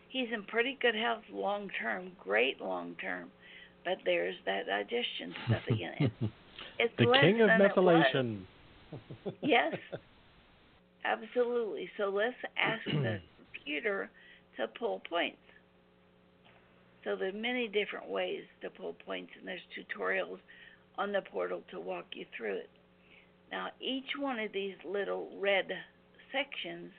[0.08, 3.30] He's in pretty good health long term, great long term,
[3.84, 5.94] but there's that digestion stuff again.
[5.98, 6.14] It's,
[6.78, 8.42] it's the king of methylation.
[9.40, 9.74] Yes.
[11.04, 11.88] Absolutely.
[11.96, 13.20] So let's ask the
[13.54, 14.10] computer
[14.58, 15.38] to pull points.
[17.04, 20.38] So there are many different ways to pull points, and there's tutorials
[20.98, 22.70] on the portal to walk you through it.
[23.52, 25.68] Now, each one of these little red
[26.32, 26.90] sections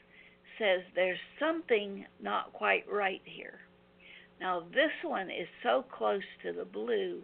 [0.59, 3.55] says there's something not quite right here.
[4.39, 7.21] Now, this one is so close to the blue,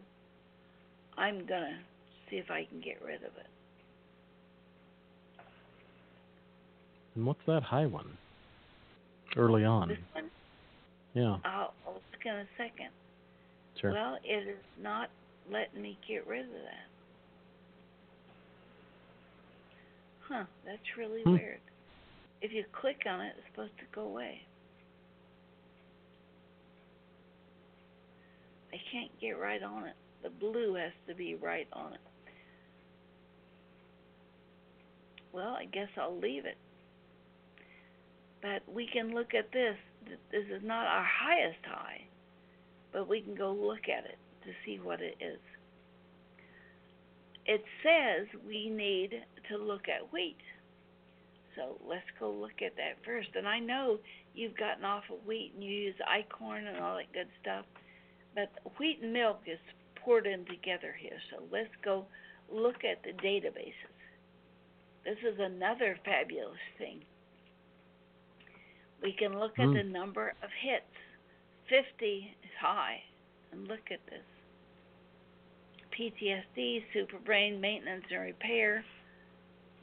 [1.16, 1.78] I'm going to
[2.30, 3.50] see if I can get rid of it.
[7.16, 8.18] And what's that high one?
[9.36, 9.90] Early on.
[9.90, 10.32] This one,
[11.14, 12.90] Yeah, I'll, I'll look in a second.
[13.80, 13.92] sure.
[13.92, 15.10] Well, it is not
[15.52, 16.88] letting me get rid of that.
[20.30, 21.34] Huh, that's really Hmm.
[21.34, 21.60] weird.
[22.42, 24.46] If you click on it, it's supposed to go away.
[28.72, 29.96] I can't get right on it.
[30.22, 32.02] The blue has to be right on it.
[35.32, 36.58] Well, I guess I'll leave it.
[38.42, 39.78] But we can look at this.
[40.32, 42.08] This is not our highest high,
[42.92, 45.40] but we can go look at it to see what it is.
[47.50, 49.10] It says we need
[49.50, 50.38] to look at wheat.
[51.56, 53.30] So let's go look at that first.
[53.34, 53.98] And I know
[54.36, 57.66] you've gotten off of wheat and you use einkorn and all that good stuff,
[58.36, 59.58] but wheat and milk is
[59.96, 61.18] poured in together here.
[61.32, 62.06] So let's go
[62.54, 63.74] look at the databases.
[65.04, 67.02] This is another fabulous thing.
[69.02, 69.74] We can look at Hmm.
[69.74, 70.86] the number of hits.
[71.68, 73.02] 50 is high.
[73.52, 74.24] And look at this.
[76.00, 78.86] PTSD, superbrain maintenance and repair.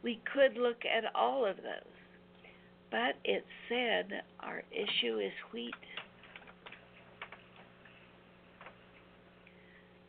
[0.03, 1.93] We could look at all of those.
[2.91, 5.75] But it said our issue is wheat.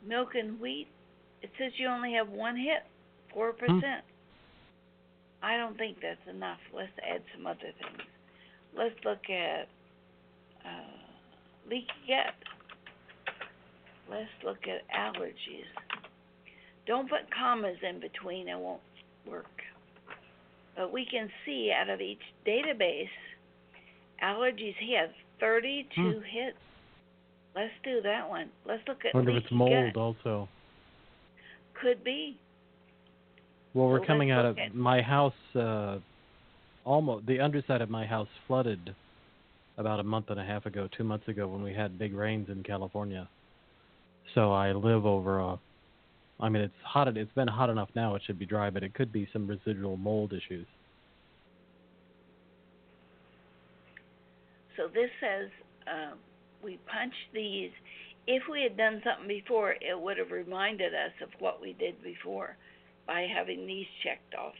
[0.08, 0.88] Milk and wheat,
[1.41, 2.84] it says you only have one hit,
[3.36, 3.51] 4%.
[5.43, 6.60] I don't think that's enough.
[6.74, 8.08] Let's add some other things.
[8.78, 9.68] Let's look at
[10.66, 12.57] uh, leaky gut.
[14.10, 15.66] Let's look at allergies.
[16.86, 18.82] Don't put commas in between, it won't
[19.30, 19.45] work.
[20.76, 23.10] But we can see out of each database,
[24.24, 26.22] allergies, he has 32 Hmm.
[26.22, 26.58] hits.
[27.55, 28.49] Let's do that one.
[28.66, 29.97] Let's look at wonder if it's mold gut.
[29.97, 30.47] also.
[31.74, 32.38] Could be.
[33.74, 35.34] Well, we're So coming out of my house.
[35.55, 35.99] Uh,
[36.86, 38.95] almost the underside of my house flooded
[39.78, 42.49] about a month and a half ago, two months ago, when we had big rains
[42.49, 43.28] in California.
[44.36, 45.60] So I live over a.
[46.40, 47.08] I mean, it's hot.
[47.18, 49.98] It's been hot enough now; it should be dry, but it could be some residual
[49.98, 50.68] mold issues.
[54.76, 55.50] So this says
[55.88, 56.20] um,
[56.64, 57.72] we punch these.
[58.28, 62.02] If we had done something before, it would have reminded us of what we did
[62.04, 62.58] before
[63.08, 64.54] by having these checked off.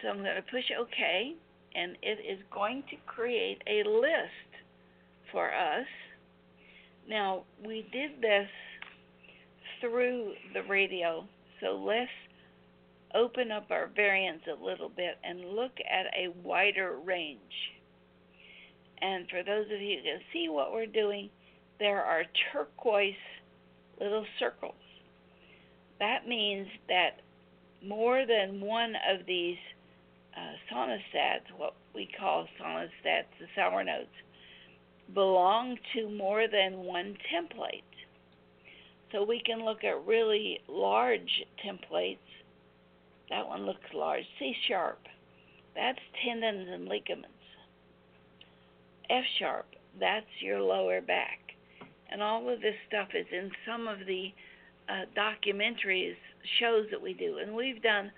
[0.00, 1.34] So I'm going to push OK,
[1.74, 4.50] and it is going to create a list
[5.32, 5.86] for us.
[7.08, 8.48] Now, we did this
[9.80, 11.24] through the radio,
[11.60, 12.10] so let's
[13.14, 17.38] open up our variants a little bit and look at a wider range.
[19.00, 21.28] And for those of you who can see what we're doing,
[21.78, 23.14] there are turquoise
[24.00, 24.74] little circles.
[26.00, 27.20] That means that
[27.86, 29.58] more than one of these
[30.36, 34.08] uh, sonostats, what we call sonostats, the sour notes,
[35.12, 37.82] belong to more than one template.
[39.12, 42.18] So we can look at really large templates.
[43.30, 44.24] That one looks large.
[44.38, 44.98] C sharp.
[45.74, 47.28] That's tendons and ligaments.
[49.10, 49.66] F sharp.
[50.00, 51.38] That's your lower back.
[52.10, 54.32] And all of this stuff is in some of the
[54.88, 56.14] uh, documentaries,
[56.60, 57.38] shows that we do.
[57.38, 58.10] And we've done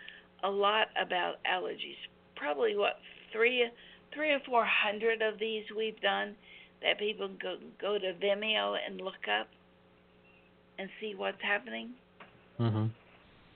[0.43, 1.97] a lot about allergies.
[2.37, 2.97] Probably, what,
[3.33, 3.69] three,
[4.15, 6.35] three or four hundred of these we've done
[6.83, 9.49] that people go go to Vimeo and look up
[10.79, 11.91] and see what's happening.
[12.59, 12.91] Mhm.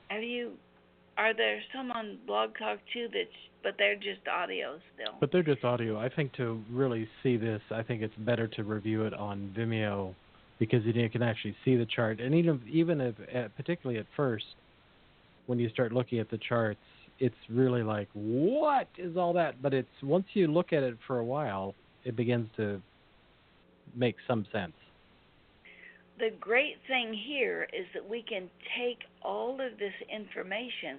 [0.09, 0.57] Have you?
[1.17, 3.09] Are there some on Blog Talk too?
[3.09, 3.29] That
[3.63, 5.15] but they're just audio still.
[5.21, 5.99] But they're just audio.
[5.99, 10.15] I think to really see this, I think it's better to review it on Vimeo
[10.59, 12.21] because you can actually see the chart.
[12.21, 14.45] And even even if, uh, particularly at first,
[15.47, 16.81] when you start looking at the charts,
[17.19, 19.61] it's really like, what is all that?
[19.61, 22.81] But it's once you look at it for a while, it begins to
[23.95, 24.75] make some sense.
[26.19, 30.99] the great thing here is that we can take all of this information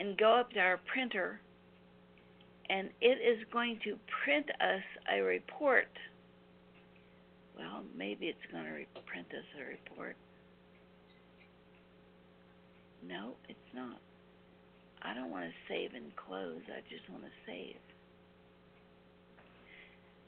[0.00, 1.40] and go up to our printer
[2.68, 5.88] and it is going to print us a report.
[7.56, 10.16] Well, maybe it's going to print us a report.
[13.06, 13.98] No, it's not.
[15.02, 16.60] I don't want to save and close.
[16.68, 17.76] I just want to save.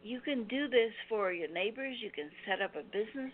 [0.03, 1.97] You can do this for your neighbors.
[2.01, 3.33] You can set up a business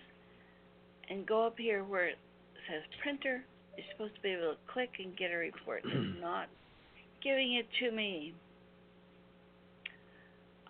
[1.10, 2.18] and go up here where it
[2.68, 3.44] says printer.
[3.76, 5.82] You're supposed to be able to click and get a report.
[5.86, 6.48] It's not
[7.22, 8.34] giving it to me.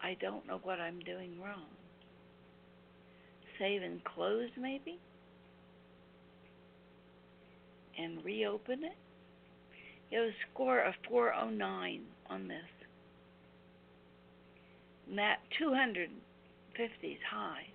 [0.03, 1.65] I don't know what I'm doing wrong.
[3.59, 4.99] Save and close, maybe?
[7.99, 8.97] And reopen it?
[10.11, 12.59] You have a score of 409 on this.
[15.09, 17.67] And that 250 is high.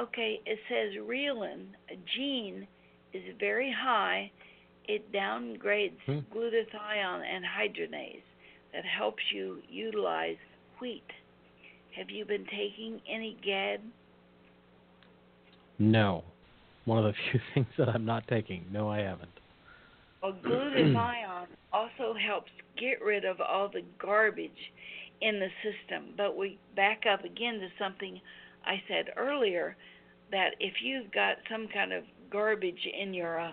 [0.00, 2.66] Okay, it says Reelin, a gene,
[3.12, 4.30] is very high.
[4.88, 6.18] It downgrades Hmm.
[6.32, 8.22] glutathione and hydrogenase
[8.72, 10.36] that helps you utilize
[10.80, 11.10] wheat.
[11.96, 13.80] Have you been taking any GAD?
[15.78, 16.24] No.
[16.84, 18.64] One of the few things that I'm not taking.
[18.70, 19.30] No, I haven't.
[20.22, 24.72] Well, glutathione also helps get rid of all the garbage
[25.20, 26.14] in the system.
[26.16, 28.20] But we back up again to something
[28.64, 29.76] I said earlier
[30.30, 33.52] that if you've got some kind of garbage in your uh,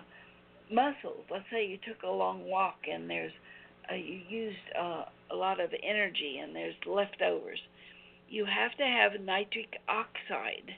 [0.70, 3.32] muscles, let's say you took a long walk and there's
[3.90, 7.58] uh, you used uh, a lot of energy and there's leftovers,
[8.30, 10.70] you have to have nitric oxide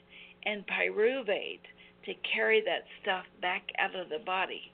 [0.45, 1.61] and pyruvate
[2.05, 4.71] to carry that stuff back out of the body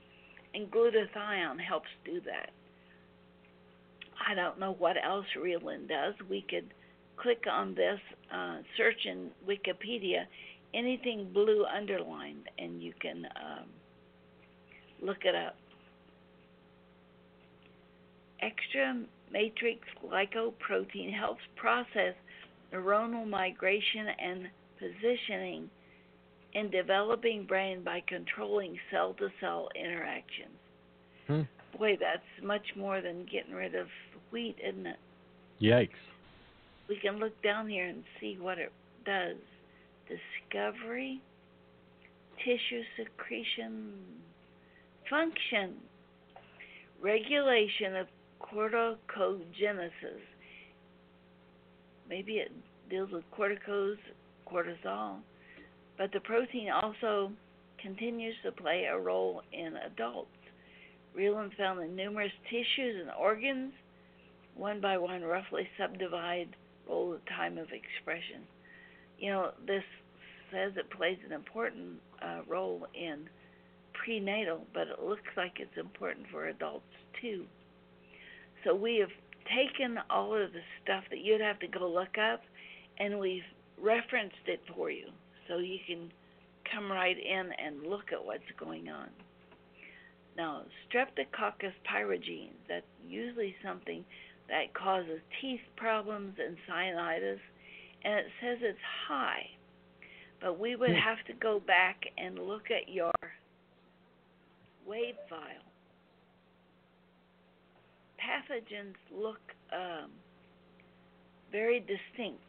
[0.53, 2.51] and glutathione helps do that.
[4.27, 6.13] I don't know what else Reelin does.
[6.29, 6.73] We could
[7.17, 7.99] click on this,
[8.33, 10.25] uh, search in Wikipedia,
[10.73, 13.65] anything blue underlined, and you can um,
[15.01, 15.55] look it up.
[18.41, 22.13] Extra matrix glycoprotein helps process
[22.73, 24.49] neuronal migration and
[24.79, 25.69] positioning
[26.53, 30.57] in developing brain by controlling cell to cell interactions.
[31.27, 31.41] Hmm.
[31.77, 33.87] Boy, that's much more than getting rid of
[34.33, 34.97] wheat, isn't it?
[35.61, 35.89] Yikes.
[36.89, 38.71] We can look down here and see what it
[39.05, 39.37] does.
[40.09, 41.21] Discovery,
[42.43, 43.93] tissue secretion,
[45.09, 45.75] function,
[47.01, 48.07] regulation of
[48.41, 50.23] corticogenesis.
[52.09, 52.51] Maybe it
[52.89, 53.95] deals with corticos,
[54.51, 55.19] cortisol,
[55.97, 57.31] but the protein also
[57.81, 60.29] continues to play a role in adults.
[61.17, 63.73] Reelin found in numerous tissues and organs,
[64.55, 66.55] one by one, roughly subdivide
[66.87, 68.41] role of time of expression.
[69.17, 69.83] You know, this
[70.51, 73.29] says it plays an important uh, role in
[73.93, 76.85] prenatal, but it looks like it's important for adults
[77.21, 77.45] too.
[78.63, 79.09] So we have
[79.47, 82.41] taken all of the stuff that you'd have to go look up,
[82.99, 83.43] and we've
[83.81, 85.07] referenced it for you,
[85.47, 86.11] so you can
[86.71, 89.09] come right in and look at what's going on.
[90.37, 94.03] Now, Streptococcus pyogenes, that's usually something
[94.53, 97.39] that causes teeth problems and sinusitis,
[98.05, 98.77] and it says it's
[99.07, 99.47] high.
[100.39, 103.11] But we would have to go back and look at your
[104.87, 105.39] wave file.
[108.21, 109.39] Pathogens look
[109.73, 110.11] um,
[111.51, 112.43] very distinct.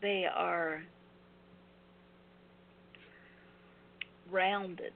[0.00, 0.82] They are
[4.32, 4.92] rounded.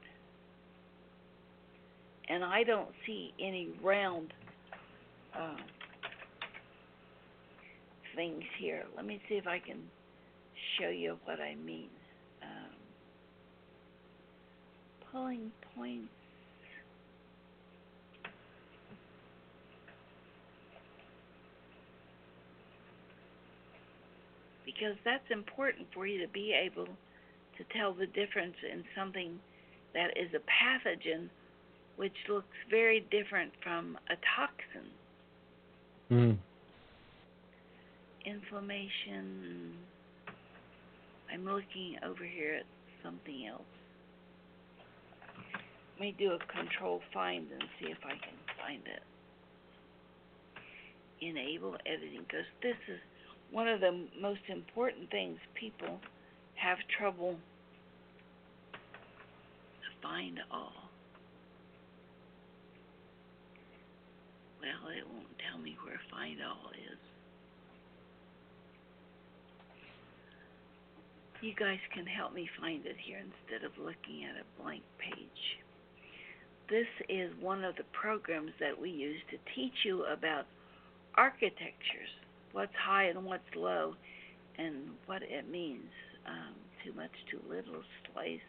[2.31, 4.33] And I don't see any round
[5.39, 5.57] uh,
[8.15, 8.85] things here.
[8.97, 9.79] Let me see if I can
[10.79, 11.89] show you what I mean.
[12.43, 12.75] Um,
[15.11, 16.09] pulling points.
[24.65, 29.39] Because that's important for you to be able to tell the difference in something
[29.95, 31.29] that is a pathogen
[31.97, 34.91] which looks very different from a toxin.
[36.11, 36.39] Mm.
[38.25, 39.75] Inflammation.
[41.33, 42.67] I'm looking over here at
[43.03, 43.63] something else.
[45.95, 49.03] Let me do a control find and see if I can find it.
[51.21, 52.99] Enable editing, because this is
[53.51, 56.01] one of the most important things people
[56.57, 57.37] have trouble
[58.73, 60.91] to find all.
[64.61, 66.99] Well, it won't tell me where find all is.
[71.45, 75.61] You guys can help me find it here instead of looking at a blank page.
[76.71, 80.47] This is one of the programs that we use to teach you about
[81.17, 82.09] architectures,
[82.53, 83.93] what's high and what's low,
[84.57, 85.91] and what it means.
[86.27, 87.83] Um, too much, too little,
[88.15, 88.41] slice.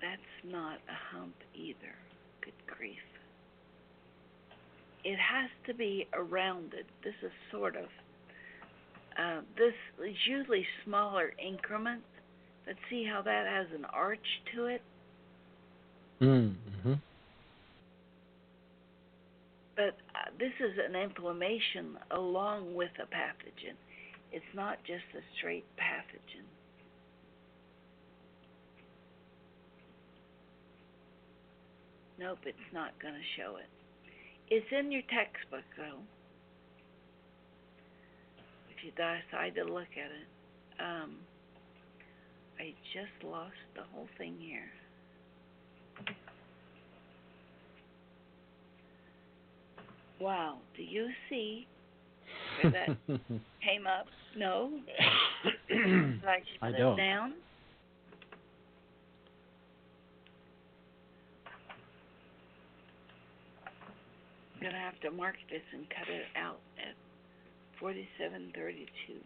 [0.00, 1.94] That's not a hump either.
[2.40, 3.17] Good grief.
[5.08, 6.84] It has to be a rounded.
[7.02, 7.86] This is sort of.
[9.18, 9.72] Uh, this
[10.06, 12.04] is usually smaller increments,
[12.66, 14.82] but see how that has an arch to it?
[16.20, 16.92] Mm-hmm.
[19.76, 23.76] But uh, this is an inflammation along with a pathogen.
[24.30, 26.44] It's not just a straight pathogen.
[32.18, 33.77] Nope, it's not going to show it.
[34.50, 36.00] It's in your textbook, though.
[38.70, 40.28] If you decide to look at it.
[40.80, 41.16] Um,
[42.58, 44.70] I just lost the whole thing here.
[50.20, 51.66] Wow, do you see
[52.62, 52.88] where that
[53.64, 54.06] came up?
[54.36, 54.70] No?
[56.24, 56.98] Like I put don't.
[56.98, 57.34] it down?
[64.58, 66.94] I'm gonna have to mark this and cut it out at
[67.78, 69.20] forty-seven thirty-two.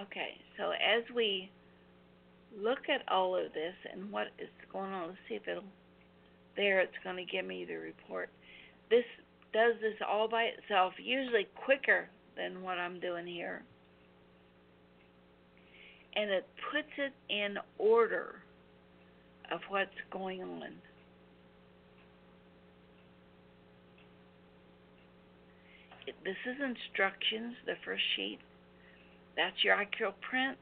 [0.00, 1.50] Okay, so as we
[2.58, 5.62] look at all of this and what is going on, let's see if it'll,
[6.56, 8.30] there it's going to give me the report.
[8.88, 9.04] This
[9.52, 13.62] does this all by itself, usually quicker than what I'm doing here.
[16.16, 18.36] And it puts it in order
[19.52, 20.72] of what's going on.
[26.06, 28.38] It, this is instructions, the first sheet.
[29.36, 30.56] That's your actual print.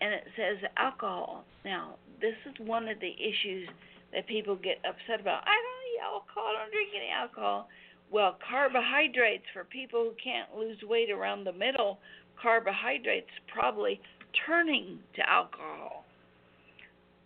[0.00, 1.44] And it says alcohol.
[1.64, 3.68] Now, this is one of the issues
[4.12, 5.42] that people get upset about.
[5.42, 7.68] I don't eat alcohol, I don't drink any alcohol.
[8.10, 11.98] Well, carbohydrates for people who can't lose weight around the middle,
[12.40, 14.00] carbohydrates probably
[14.46, 16.04] turning to alcohol.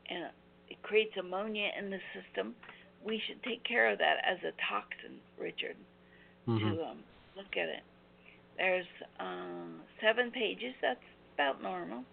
[0.08, 0.24] And
[0.68, 2.54] it creates ammonia in the system.
[3.04, 5.76] We should take care of that as a toxin, Richard,
[6.48, 6.76] Mhm.
[6.76, 7.04] to um,
[7.36, 7.82] look at it.
[8.56, 8.86] There's
[9.20, 11.00] um, seven pages, that's
[11.34, 12.04] about normal.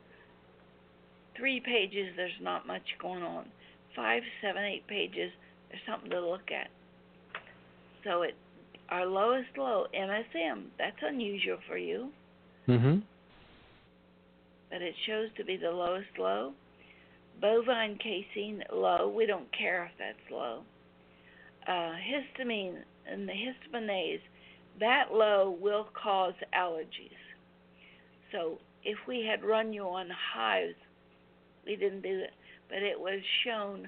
[1.36, 3.46] Three pages, there's not much going on.
[3.96, 5.32] Five, seven, eight pages,
[5.70, 6.70] there's something to look at.
[8.04, 8.36] So it,
[8.90, 12.12] our lowest low, MSM, that's unusual for you,
[12.68, 13.00] Mm-hmm.
[14.74, 16.52] But it shows to be the lowest low.
[17.40, 20.64] Bovine casein low, we don't care if that's low.
[21.68, 24.22] Uh, histamine and the histaminase,
[24.80, 27.12] that low will cause allergies.
[28.32, 30.74] So if we had run you on hives,
[31.68, 32.34] we didn't do it,
[32.68, 33.88] but it was shown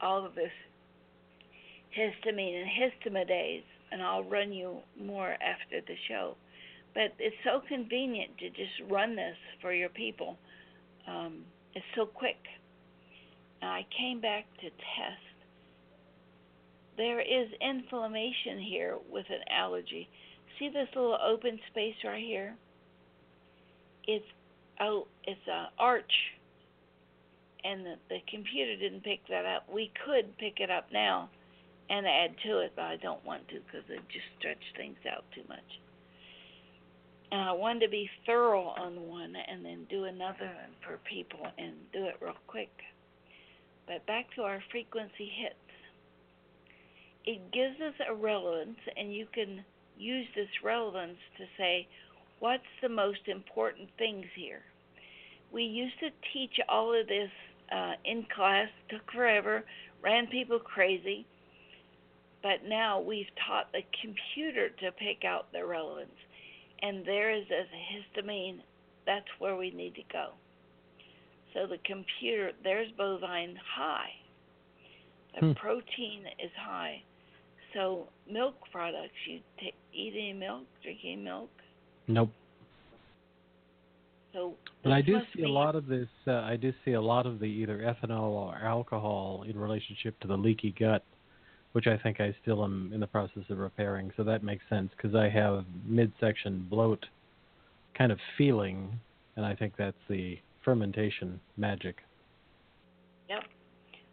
[0.00, 0.50] all of this
[1.94, 3.62] histamine and histamidase,
[3.92, 6.34] and I'll run you more after the show.
[6.94, 10.36] But it's so convenient to just run this for your people.
[11.08, 12.36] Um, it's so quick.
[13.62, 15.32] I came back to test.
[16.96, 20.08] There is inflammation here with an allergy.
[20.58, 22.54] See this little open space right here?
[24.06, 24.26] It's
[24.80, 26.12] oh, it's a arch,
[27.64, 29.72] and the, the computer didn't pick that up.
[29.72, 31.30] We could pick it up now
[31.88, 35.24] and add to it, but I don't want to because it just stretch things out
[35.34, 35.81] too much.
[37.40, 41.72] I wanted to be thorough on one and then do another one for people and
[41.92, 42.70] do it real quick.
[43.86, 45.54] But back to our frequency hits.
[47.24, 49.64] It gives us a relevance, and you can
[49.96, 51.86] use this relevance to say,
[52.40, 54.62] what's the most important things here?
[55.52, 57.30] We used to teach all of this
[57.70, 59.64] uh, in class, took forever,
[60.02, 61.26] ran people crazy,
[62.42, 66.10] but now we've taught the computer to pick out the relevance.
[66.82, 67.64] And there is a
[68.20, 68.58] histamine,
[69.06, 70.30] that's where we need to go.
[71.54, 74.10] So the computer, there's bovine high.
[75.34, 75.52] The Hmm.
[75.52, 77.02] protein is high.
[77.74, 81.50] So milk products, you t- eat any milk, drink any milk.
[82.06, 82.30] Nope.
[84.32, 86.08] So But I do see a lot of this.
[86.26, 90.26] Uh, I do see a lot of the either ethanol or alcohol in relationship to
[90.26, 91.04] the leaky gut,
[91.72, 94.12] which I think I still am in the process of repairing.
[94.16, 97.04] So that makes sense because I have midsection bloat
[97.96, 98.98] kind of feeling,
[99.36, 101.96] and I think that's the fermentation magic.
[103.28, 103.44] Yep.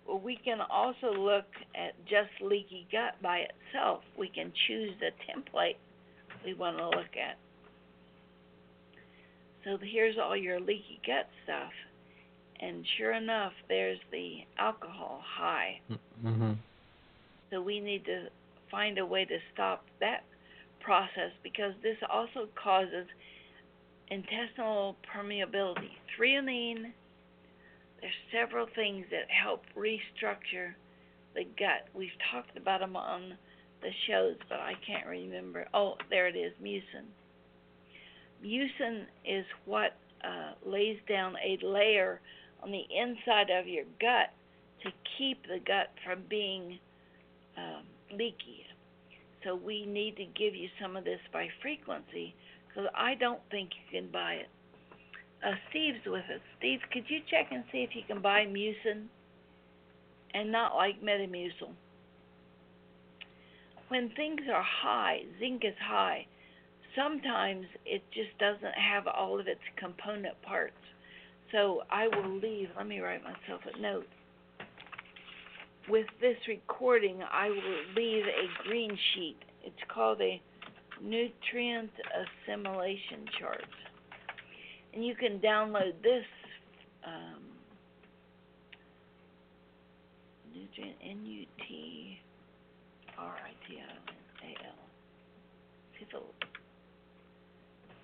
[0.08, 1.46] Well, we can also look
[1.76, 4.02] at just leaky gut by itself.
[4.18, 5.76] We can choose the template
[6.46, 7.38] we want to look at.
[9.66, 11.72] So here's all your leaky gut stuff.
[12.62, 15.80] And sure enough, there's the alcohol high.
[16.26, 16.54] Mm-hmm.
[17.52, 18.28] So we need to
[18.70, 20.24] find a way to stop that
[20.80, 23.08] process because this also causes
[24.10, 25.92] intestinal permeability.
[26.18, 26.92] Threonine,
[28.02, 30.74] there's several things that help restructure
[31.36, 31.88] the gut.
[31.94, 33.34] We've talked about them on
[33.82, 35.68] the shows, but I can't remember.
[35.74, 37.06] Oh, there it is, mucin.
[38.44, 42.20] Mucin is what uh, lays down a layer
[42.64, 44.32] on the inside of your gut
[44.84, 46.80] to keep the gut from being
[47.60, 47.84] um,
[48.18, 48.66] leaky.
[49.44, 52.36] So we need to give you some of this by frequency
[52.68, 54.50] because I don't think you can buy it.
[55.46, 56.42] Uh, Steve's with us.
[56.58, 59.06] Steve, could you check and see if you can buy mucin
[60.34, 61.72] and not like Metamucil?
[63.88, 66.28] When things are high, zinc is high,
[66.96, 70.76] sometimes it just doesn't have all of its component parts.
[71.52, 74.06] So I will leave, let me write myself a note
[75.90, 79.38] with this recording, I will leave a green sheet.
[79.64, 80.42] It's called a
[81.02, 81.92] nutrient
[82.48, 83.66] assimilation chart.
[84.94, 86.26] And you can download this
[87.06, 87.42] um,
[90.54, 92.20] nutrient N U T
[93.18, 94.80] R I T I N A L.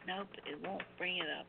[0.07, 1.47] Nope, it won't bring it up.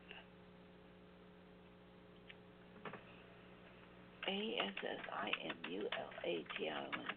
[4.27, 7.15] A S S I M U L A T I O N.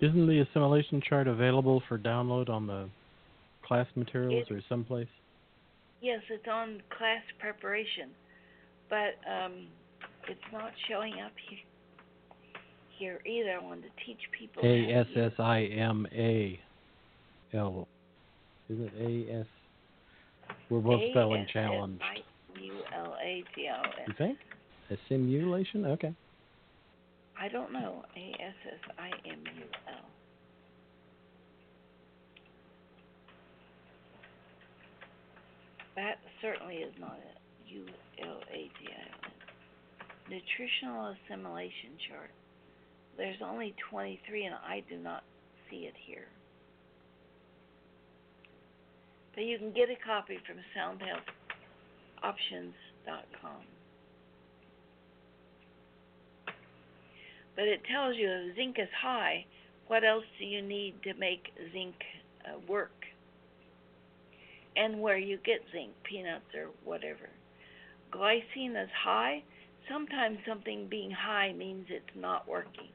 [0.00, 2.88] Isn't the assimilation chart available for download on the
[3.64, 5.08] class materials It- or someplace?
[6.00, 8.10] Yes, it's on class preparation,
[8.90, 9.68] but um,
[10.28, 11.58] it's not showing up here.
[12.98, 13.58] Here either.
[13.60, 14.62] I wanted to teach people.
[14.64, 16.60] A S S I M A
[17.52, 17.88] L.
[18.68, 19.46] Is it A S?
[20.70, 22.02] We're both spelling challenged.
[24.06, 24.38] You think?
[24.90, 25.86] A simulation?
[25.86, 26.14] Okay.
[27.38, 28.04] I don't know.
[28.16, 29.94] A S S I M U L.
[35.96, 37.38] That certainly is not it.
[37.68, 37.86] U
[38.22, 39.28] L A T I O
[40.30, 40.38] N.
[40.38, 42.30] Nutritional assimilation chart.
[43.16, 45.22] There's only 23 and I do not
[45.70, 46.28] see it here.
[49.34, 53.62] But you can get a copy from soundhealthoptions.com.
[57.54, 59.46] But it tells you if zinc is high,
[59.86, 61.94] what else do you need to make zinc
[62.46, 62.92] uh, work?
[64.74, 67.28] And where you get zinc, peanuts or whatever.
[68.10, 69.42] Glycine is high.
[69.90, 72.88] Sometimes something being high means it's not working.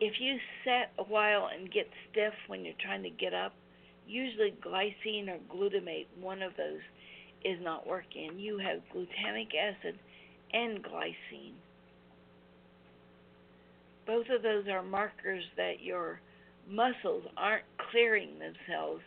[0.00, 3.52] If you sit a while and get stiff when you're trying to get up,
[4.08, 6.80] usually glycine or glutamate, one of those,
[7.44, 8.38] is not working.
[8.38, 9.98] You have glutamic acid
[10.52, 11.54] and glycine.
[14.06, 16.20] Both of those are markers that your
[16.68, 19.02] muscles aren't clearing themselves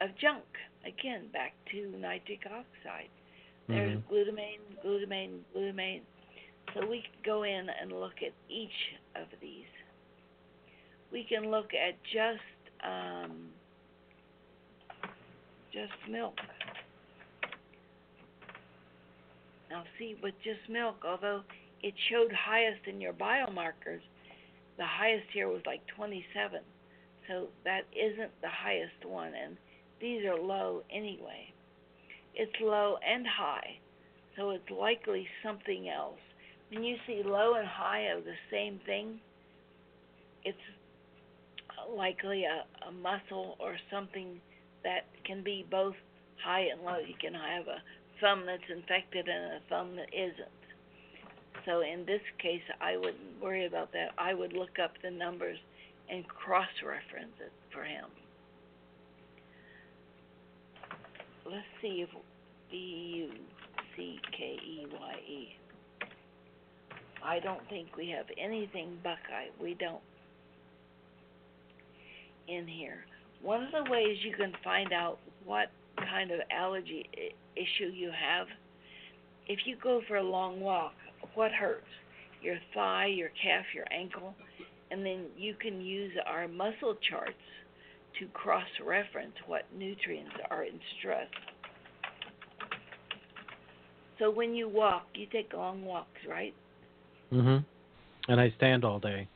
[0.00, 0.44] of junk.
[0.86, 3.10] Again, back to nitric oxide.
[3.66, 4.02] There's Mhm.
[4.04, 6.02] glutamine, glutamine, glutamine.
[6.74, 9.66] So we can go in and look at each of these.
[11.10, 12.40] We can look at just
[12.84, 13.52] um,
[15.72, 16.34] just milk.
[19.70, 21.42] Now see, with just milk, although
[21.82, 24.00] it showed highest in your biomarkers,
[24.78, 26.60] the highest here was like 27.
[27.28, 29.56] So that isn't the highest one, and
[30.00, 31.52] these are low anyway.
[32.34, 33.78] It's low and high,
[34.36, 36.18] so it's likely something else.
[36.70, 39.20] When you see low and high of the same thing,
[40.44, 40.56] it's
[41.94, 44.40] likely a, a muscle or something
[44.88, 45.94] that can be both
[46.42, 46.96] high and low.
[46.98, 47.82] You can have a
[48.20, 50.48] thumb that's infected and a thumb that isn't.
[51.66, 54.12] So in this case, I wouldn't worry about that.
[54.16, 55.58] I would look up the numbers
[56.08, 58.06] and cross reference it for him.
[61.44, 62.08] Let's see if
[62.70, 63.30] B U
[63.94, 65.56] C K E Y E.
[67.22, 69.48] I don't think we have anything Buckeye.
[69.60, 70.02] We don't
[72.46, 73.04] in here.
[73.42, 78.10] One of the ways you can find out what kind of allergy I- issue you
[78.10, 78.46] have,
[79.46, 80.94] if you go for a long walk,
[81.34, 81.86] what hurts?
[82.42, 84.34] Your thigh, your calf, your ankle,
[84.90, 87.32] and then you can use our muscle charts
[88.18, 91.28] to cross reference what nutrients are in stress.
[94.18, 96.54] So when you walk, you take long walks, right?
[97.32, 97.64] Mhm.
[98.28, 99.28] And I stand all day.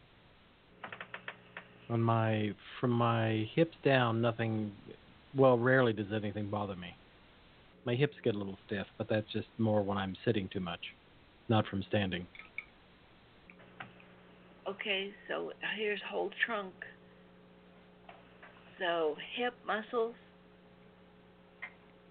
[1.92, 4.72] On my from my hips down, nothing.
[5.36, 6.96] Well, rarely does anything bother me.
[7.84, 10.80] My hips get a little stiff, but that's just more when I'm sitting too much,
[11.50, 12.26] not from standing.
[14.66, 16.72] Okay, so here's whole trunk.
[18.78, 20.14] So hip muscles,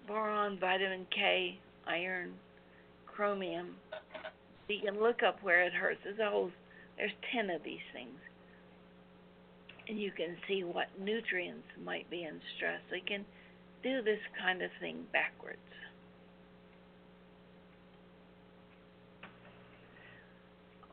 [0.06, 1.58] boron, vitamin K,
[1.88, 2.34] iron,
[3.06, 3.74] chromium.
[4.68, 5.98] You can look up where it hurts.
[6.04, 6.52] There's a whole
[6.96, 8.14] there's ten of these things.
[9.88, 12.80] And you can see what nutrients might be in stress.
[12.92, 13.24] You can
[13.82, 15.58] do this kind of thing backwards.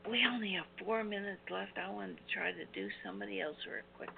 [0.10, 1.78] We only have four minutes left.
[1.78, 4.10] I wanted to try to do somebody else real quick.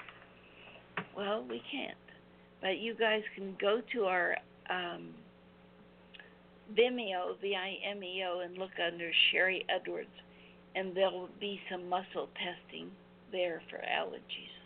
[1.18, 1.98] Well, we can't.
[2.62, 4.38] But you guys can go to our
[4.70, 5.10] um,
[6.78, 10.08] Vimeo, V I M E O, and look under Sharry Edwards,
[10.76, 12.90] and there will be some muscle testing
[13.34, 14.61] there for allergies.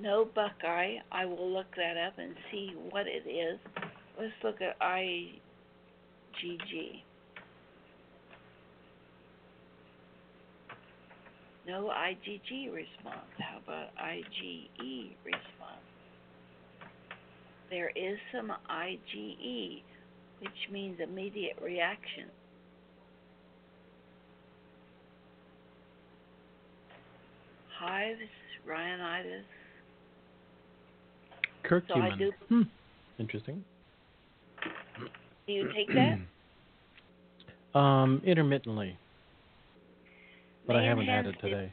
[0.00, 0.98] No Buckeye.
[1.10, 3.58] I will look that up and see what it is.
[4.18, 5.32] Let's look at IgG.
[11.66, 13.28] No IgG response.
[13.38, 15.42] How about IgE response?
[17.70, 19.82] There is some IgE,
[20.40, 22.30] which means immediate reaction.
[27.78, 28.20] Hives,
[28.66, 29.44] rhinitis.
[31.68, 32.32] So I do.
[32.48, 32.62] Hmm.
[33.18, 33.64] Interesting.
[35.46, 36.18] Do you take that?
[37.74, 38.98] Um, intermittently,
[40.66, 41.70] but I haven't had it today.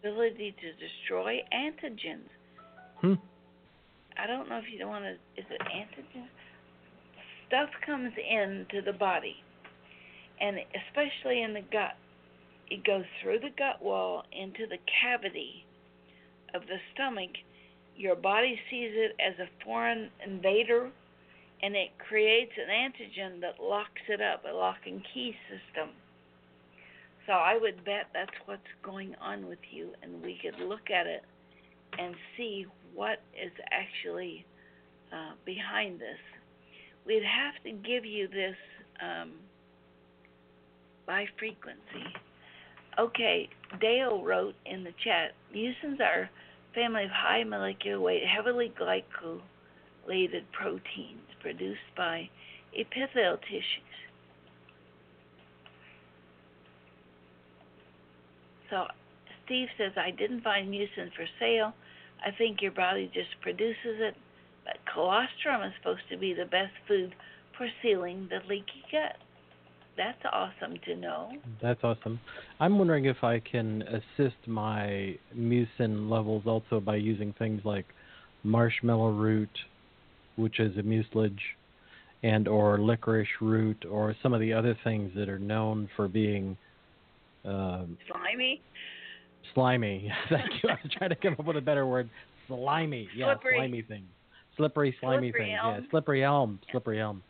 [0.00, 2.28] ability to destroy antigens.
[3.00, 3.14] Hmm.
[4.18, 5.12] I don't know if you don't want to.
[5.40, 6.26] Is it antigens?
[7.46, 9.36] Stuff comes into the body,
[10.40, 10.56] and
[10.88, 11.96] especially in the gut,
[12.68, 15.64] it goes through the gut wall into the cavity
[16.54, 17.30] of the stomach.
[17.96, 20.90] Your body sees it as a foreign invader,
[21.62, 25.90] and it creates an antigen that locks it up, a lock and key system.
[27.26, 31.06] So I would bet that's what's going on with you, and we could look at
[31.06, 31.22] it
[31.98, 34.44] and see what is actually
[35.12, 36.18] uh, behind this.
[37.06, 38.56] We'd have to give you this
[39.02, 39.32] um,
[41.06, 42.12] by frequency.
[42.98, 43.48] Okay,
[43.80, 46.30] Dale wrote in the chat mucins are
[46.76, 52.28] family of high molecular weight, heavily glycolated proteins produced by
[52.78, 53.96] epithelial tissues.
[58.70, 58.86] So
[59.44, 61.72] Steve says, I didn't find mucin for sale.
[62.24, 64.14] I think your body just produces it.
[64.64, 67.14] But colostrum is supposed to be the best food
[67.56, 69.16] for sealing the leaky gut.
[69.96, 71.32] That's awesome to know.
[71.62, 72.20] That's awesome.
[72.60, 77.86] I'm wondering if I can assist my mucin levels also by using things like
[78.44, 79.48] marshmallow root,
[80.36, 81.40] which is a mucilage,
[82.22, 86.56] and or licorice root, or some of the other things that are known for being
[87.44, 88.60] um, Slimy?
[89.54, 90.10] slimy.
[90.28, 90.68] Thank you.
[90.70, 92.10] I was trying to come up with a better word.
[92.48, 93.08] Slimy.
[93.16, 93.56] Yeah, Slippery.
[93.58, 94.06] slimy things.
[94.56, 95.58] Slippery, slimy Slippery things.
[95.62, 95.74] elm.
[95.82, 96.58] Yeah, slippery elm.
[96.70, 97.22] Slippery elm.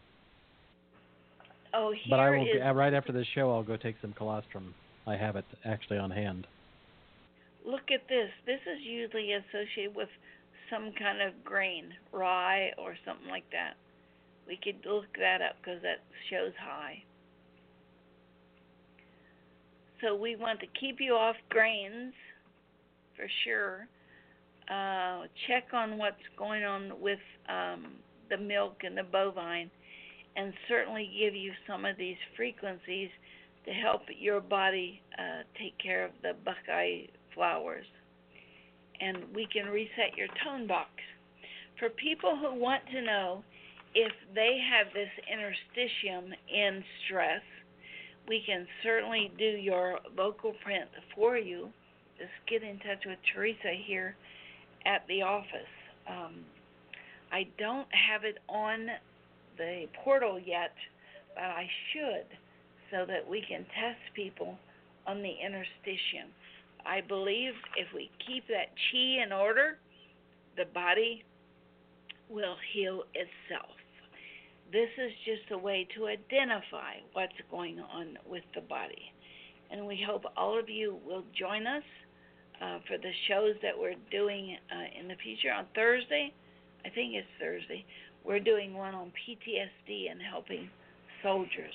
[1.77, 3.51] Oh, here But I will is- uh, right after this show.
[3.51, 4.75] I'll go take some colostrum.
[5.07, 6.47] I have it actually on hand.
[7.65, 8.31] Look at this.
[8.47, 10.09] This is usually associated with
[10.71, 13.75] some kind of grain, rye or something like that.
[14.49, 16.01] We could look that up because that
[16.31, 17.03] shows high.
[20.01, 22.15] So we want to keep you off grains
[23.17, 23.89] for sure.
[24.71, 27.93] Uh, check on what's going on with um,
[28.31, 29.71] the milk and the bovine,
[30.37, 33.09] and certainly give you some of these frequencies
[33.65, 37.87] to help your body uh, take care of the buckeye flowers.
[39.01, 40.91] And we can reset your tone box.
[41.79, 43.43] For people who want to know
[43.95, 47.43] if they have this interstitium in stress,
[48.29, 51.69] we can certainly do your vocal print for you.
[52.19, 54.17] Just get in touch with Teresa here
[54.85, 55.73] at the office.
[56.09, 56.45] Um,
[57.33, 58.87] I don't have it on
[59.57, 60.73] the portal yet,
[61.35, 62.27] but I should
[62.91, 64.57] so that we can test people
[65.07, 66.31] on the interstitium.
[66.85, 69.79] I believe if we keep that chi in order,
[70.57, 71.25] the body
[72.29, 73.75] will heal itself.
[74.73, 79.13] This is just a way to identify what's going on with the body.
[79.71, 81.83] And we hope all of you will join us
[82.61, 85.53] uh, for the shows that we're doing uh, in the future.
[85.53, 86.33] On Thursday,
[86.85, 87.85] I think it's Thursday,
[88.27, 90.69] we're doing one on PTSD and helping
[91.23, 91.73] soldiers.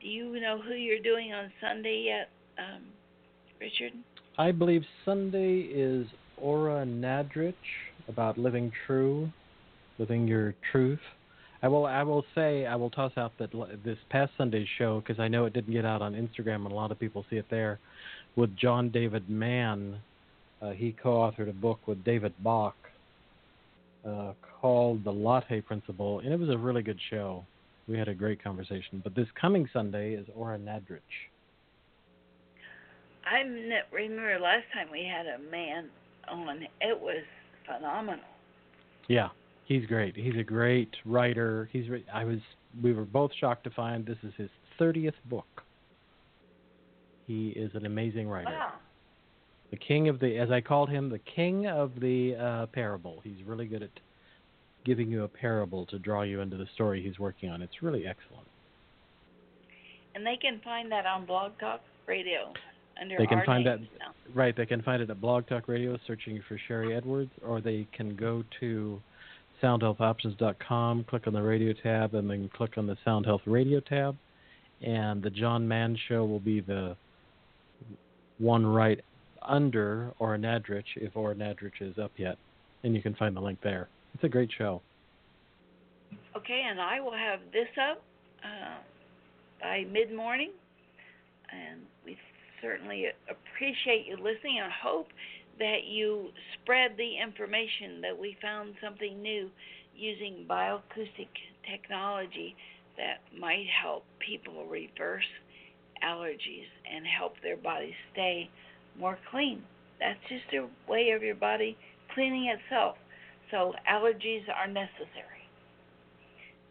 [0.00, 2.28] Do you know who you're doing on Sunday yet,
[2.58, 2.82] um,
[3.60, 3.92] Richard?
[4.38, 7.54] I believe Sunday is Ora Nadrich
[8.08, 9.30] about living true,
[9.98, 11.00] living your truth.
[11.62, 11.86] I will.
[11.86, 12.66] I will say.
[12.66, 13.50] I will toss out that
[13.82, 16.74] this past Sunday's show because I know it didn't get out on Instagram and a
[16.74, 17.80] lot of people see it there.
[18.36, 19.98] With John David Mann,
[20.60, 22.76] uh, he co-authored a book with David Bach
[24.06, 27.44] uh, called The Latte Principle, and it was a really good show.
[27.88, 29.00] We had a great conversation.
[29.02, 31.00] But this coming Sunday is Ora Nadrich.
[33.24, 33.40] I
[33.92, 35.88] remember last time we had a man
[36.28, 36.62] on.
[36.80, 37.24] It was
[37.66, 38.24] phenomenal.
[39.08, 39.28] Yeah,
[39.64, 40.16] he's great.
[40.16, 41.68] He's a great writer.
[41.72, 41.86] He's.
[42.12, 42.38] I was.
[42.82, 45.46] We were both shocked to find this is his thirtieth book.
[47.26, 48.50] He is an amazing writer.
[48.50, 48.72] Wow.
[49.70, 53.20] The king of the, as I called him, the king of the uh, parable.
[53.24, 53.90] He's really good at
[54.84, 57.62] giving you a parable to draw you into the story he's working on.
[57.62, 58.46] It's really excellent.
[60.14, 62.52] And they can find that on Blog Talk Radio
[63.00, 64.14] under they can find that now.
[64.34, 64.56] right.
[64.56, 68.16] They can find it at Blog Talk Radio, searching for Sharry Edwards, or they can
[68.16, 69.00] go to
[69.62, 74.16] SoundHealthOptions.com, click on the radio tab, and then click on the Sound Health Radio tab,
[74.82, 76.96] and the John Mann Show will be the
[78.38, 79.00] one right
[79.42, 82.36] under Nadrich if Nadrich is up yet,
[82.84, 83.88] and you can find the link there.
[84.14, 84.80] It's a great show.
[86.36, 88.02] Okay, and I will have this up
[88.44, 88.78] uh,
[89.60, 90.50] by mid morning,
[91.50, 92.16] and we
[92.62, 95.08] certainly appreciate you listening and hope
[95.58, 99.50] that you spread the information that we found something new
[99.96, 101.28] using bioacoustic
[101.70, 102.54] technology
[102.96, 105.24] that might help people reverse
[106.04, 108.50] allergies and help their bodies stay
[108.98, 109.62] more clean.
[110.00, 111.76] That's just a way of your body
[112.14, 112.96] cleaning itself.
[113.50, 115.36] So allergies are necessary.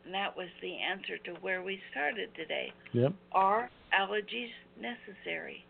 [0.05, 2.71] And that was the answer to where we started today.
[2.93, 3.13] Yep.
[3.31, 5.65] Are allergies necessary?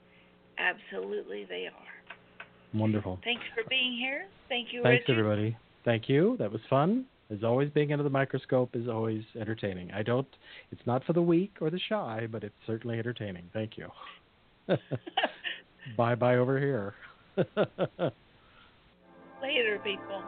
[0.58, 2.80] Absolutely, they are.
[2.80, 3.20] Wonderful.
[3.24, 4.26] Thanks for being here.
[4.50, 5.20] Thank you, Thanks, Richard.
[5.20, 5.58] everybody.
[5.86, 6.36] Thank you.
[6.40, 7.06] That was fun.
[7.32, 9.92] As always, being under the microscope is always entertaining.
[9.92, 10.28] I don't.
[10.72, 13.50] It's not for the weak or the shy, but it's certainly entertaining.
[13.54, 13.88] Thank you.
[15.98, 16.94] bye bye over here.
[19.42, 20.24] Later, people.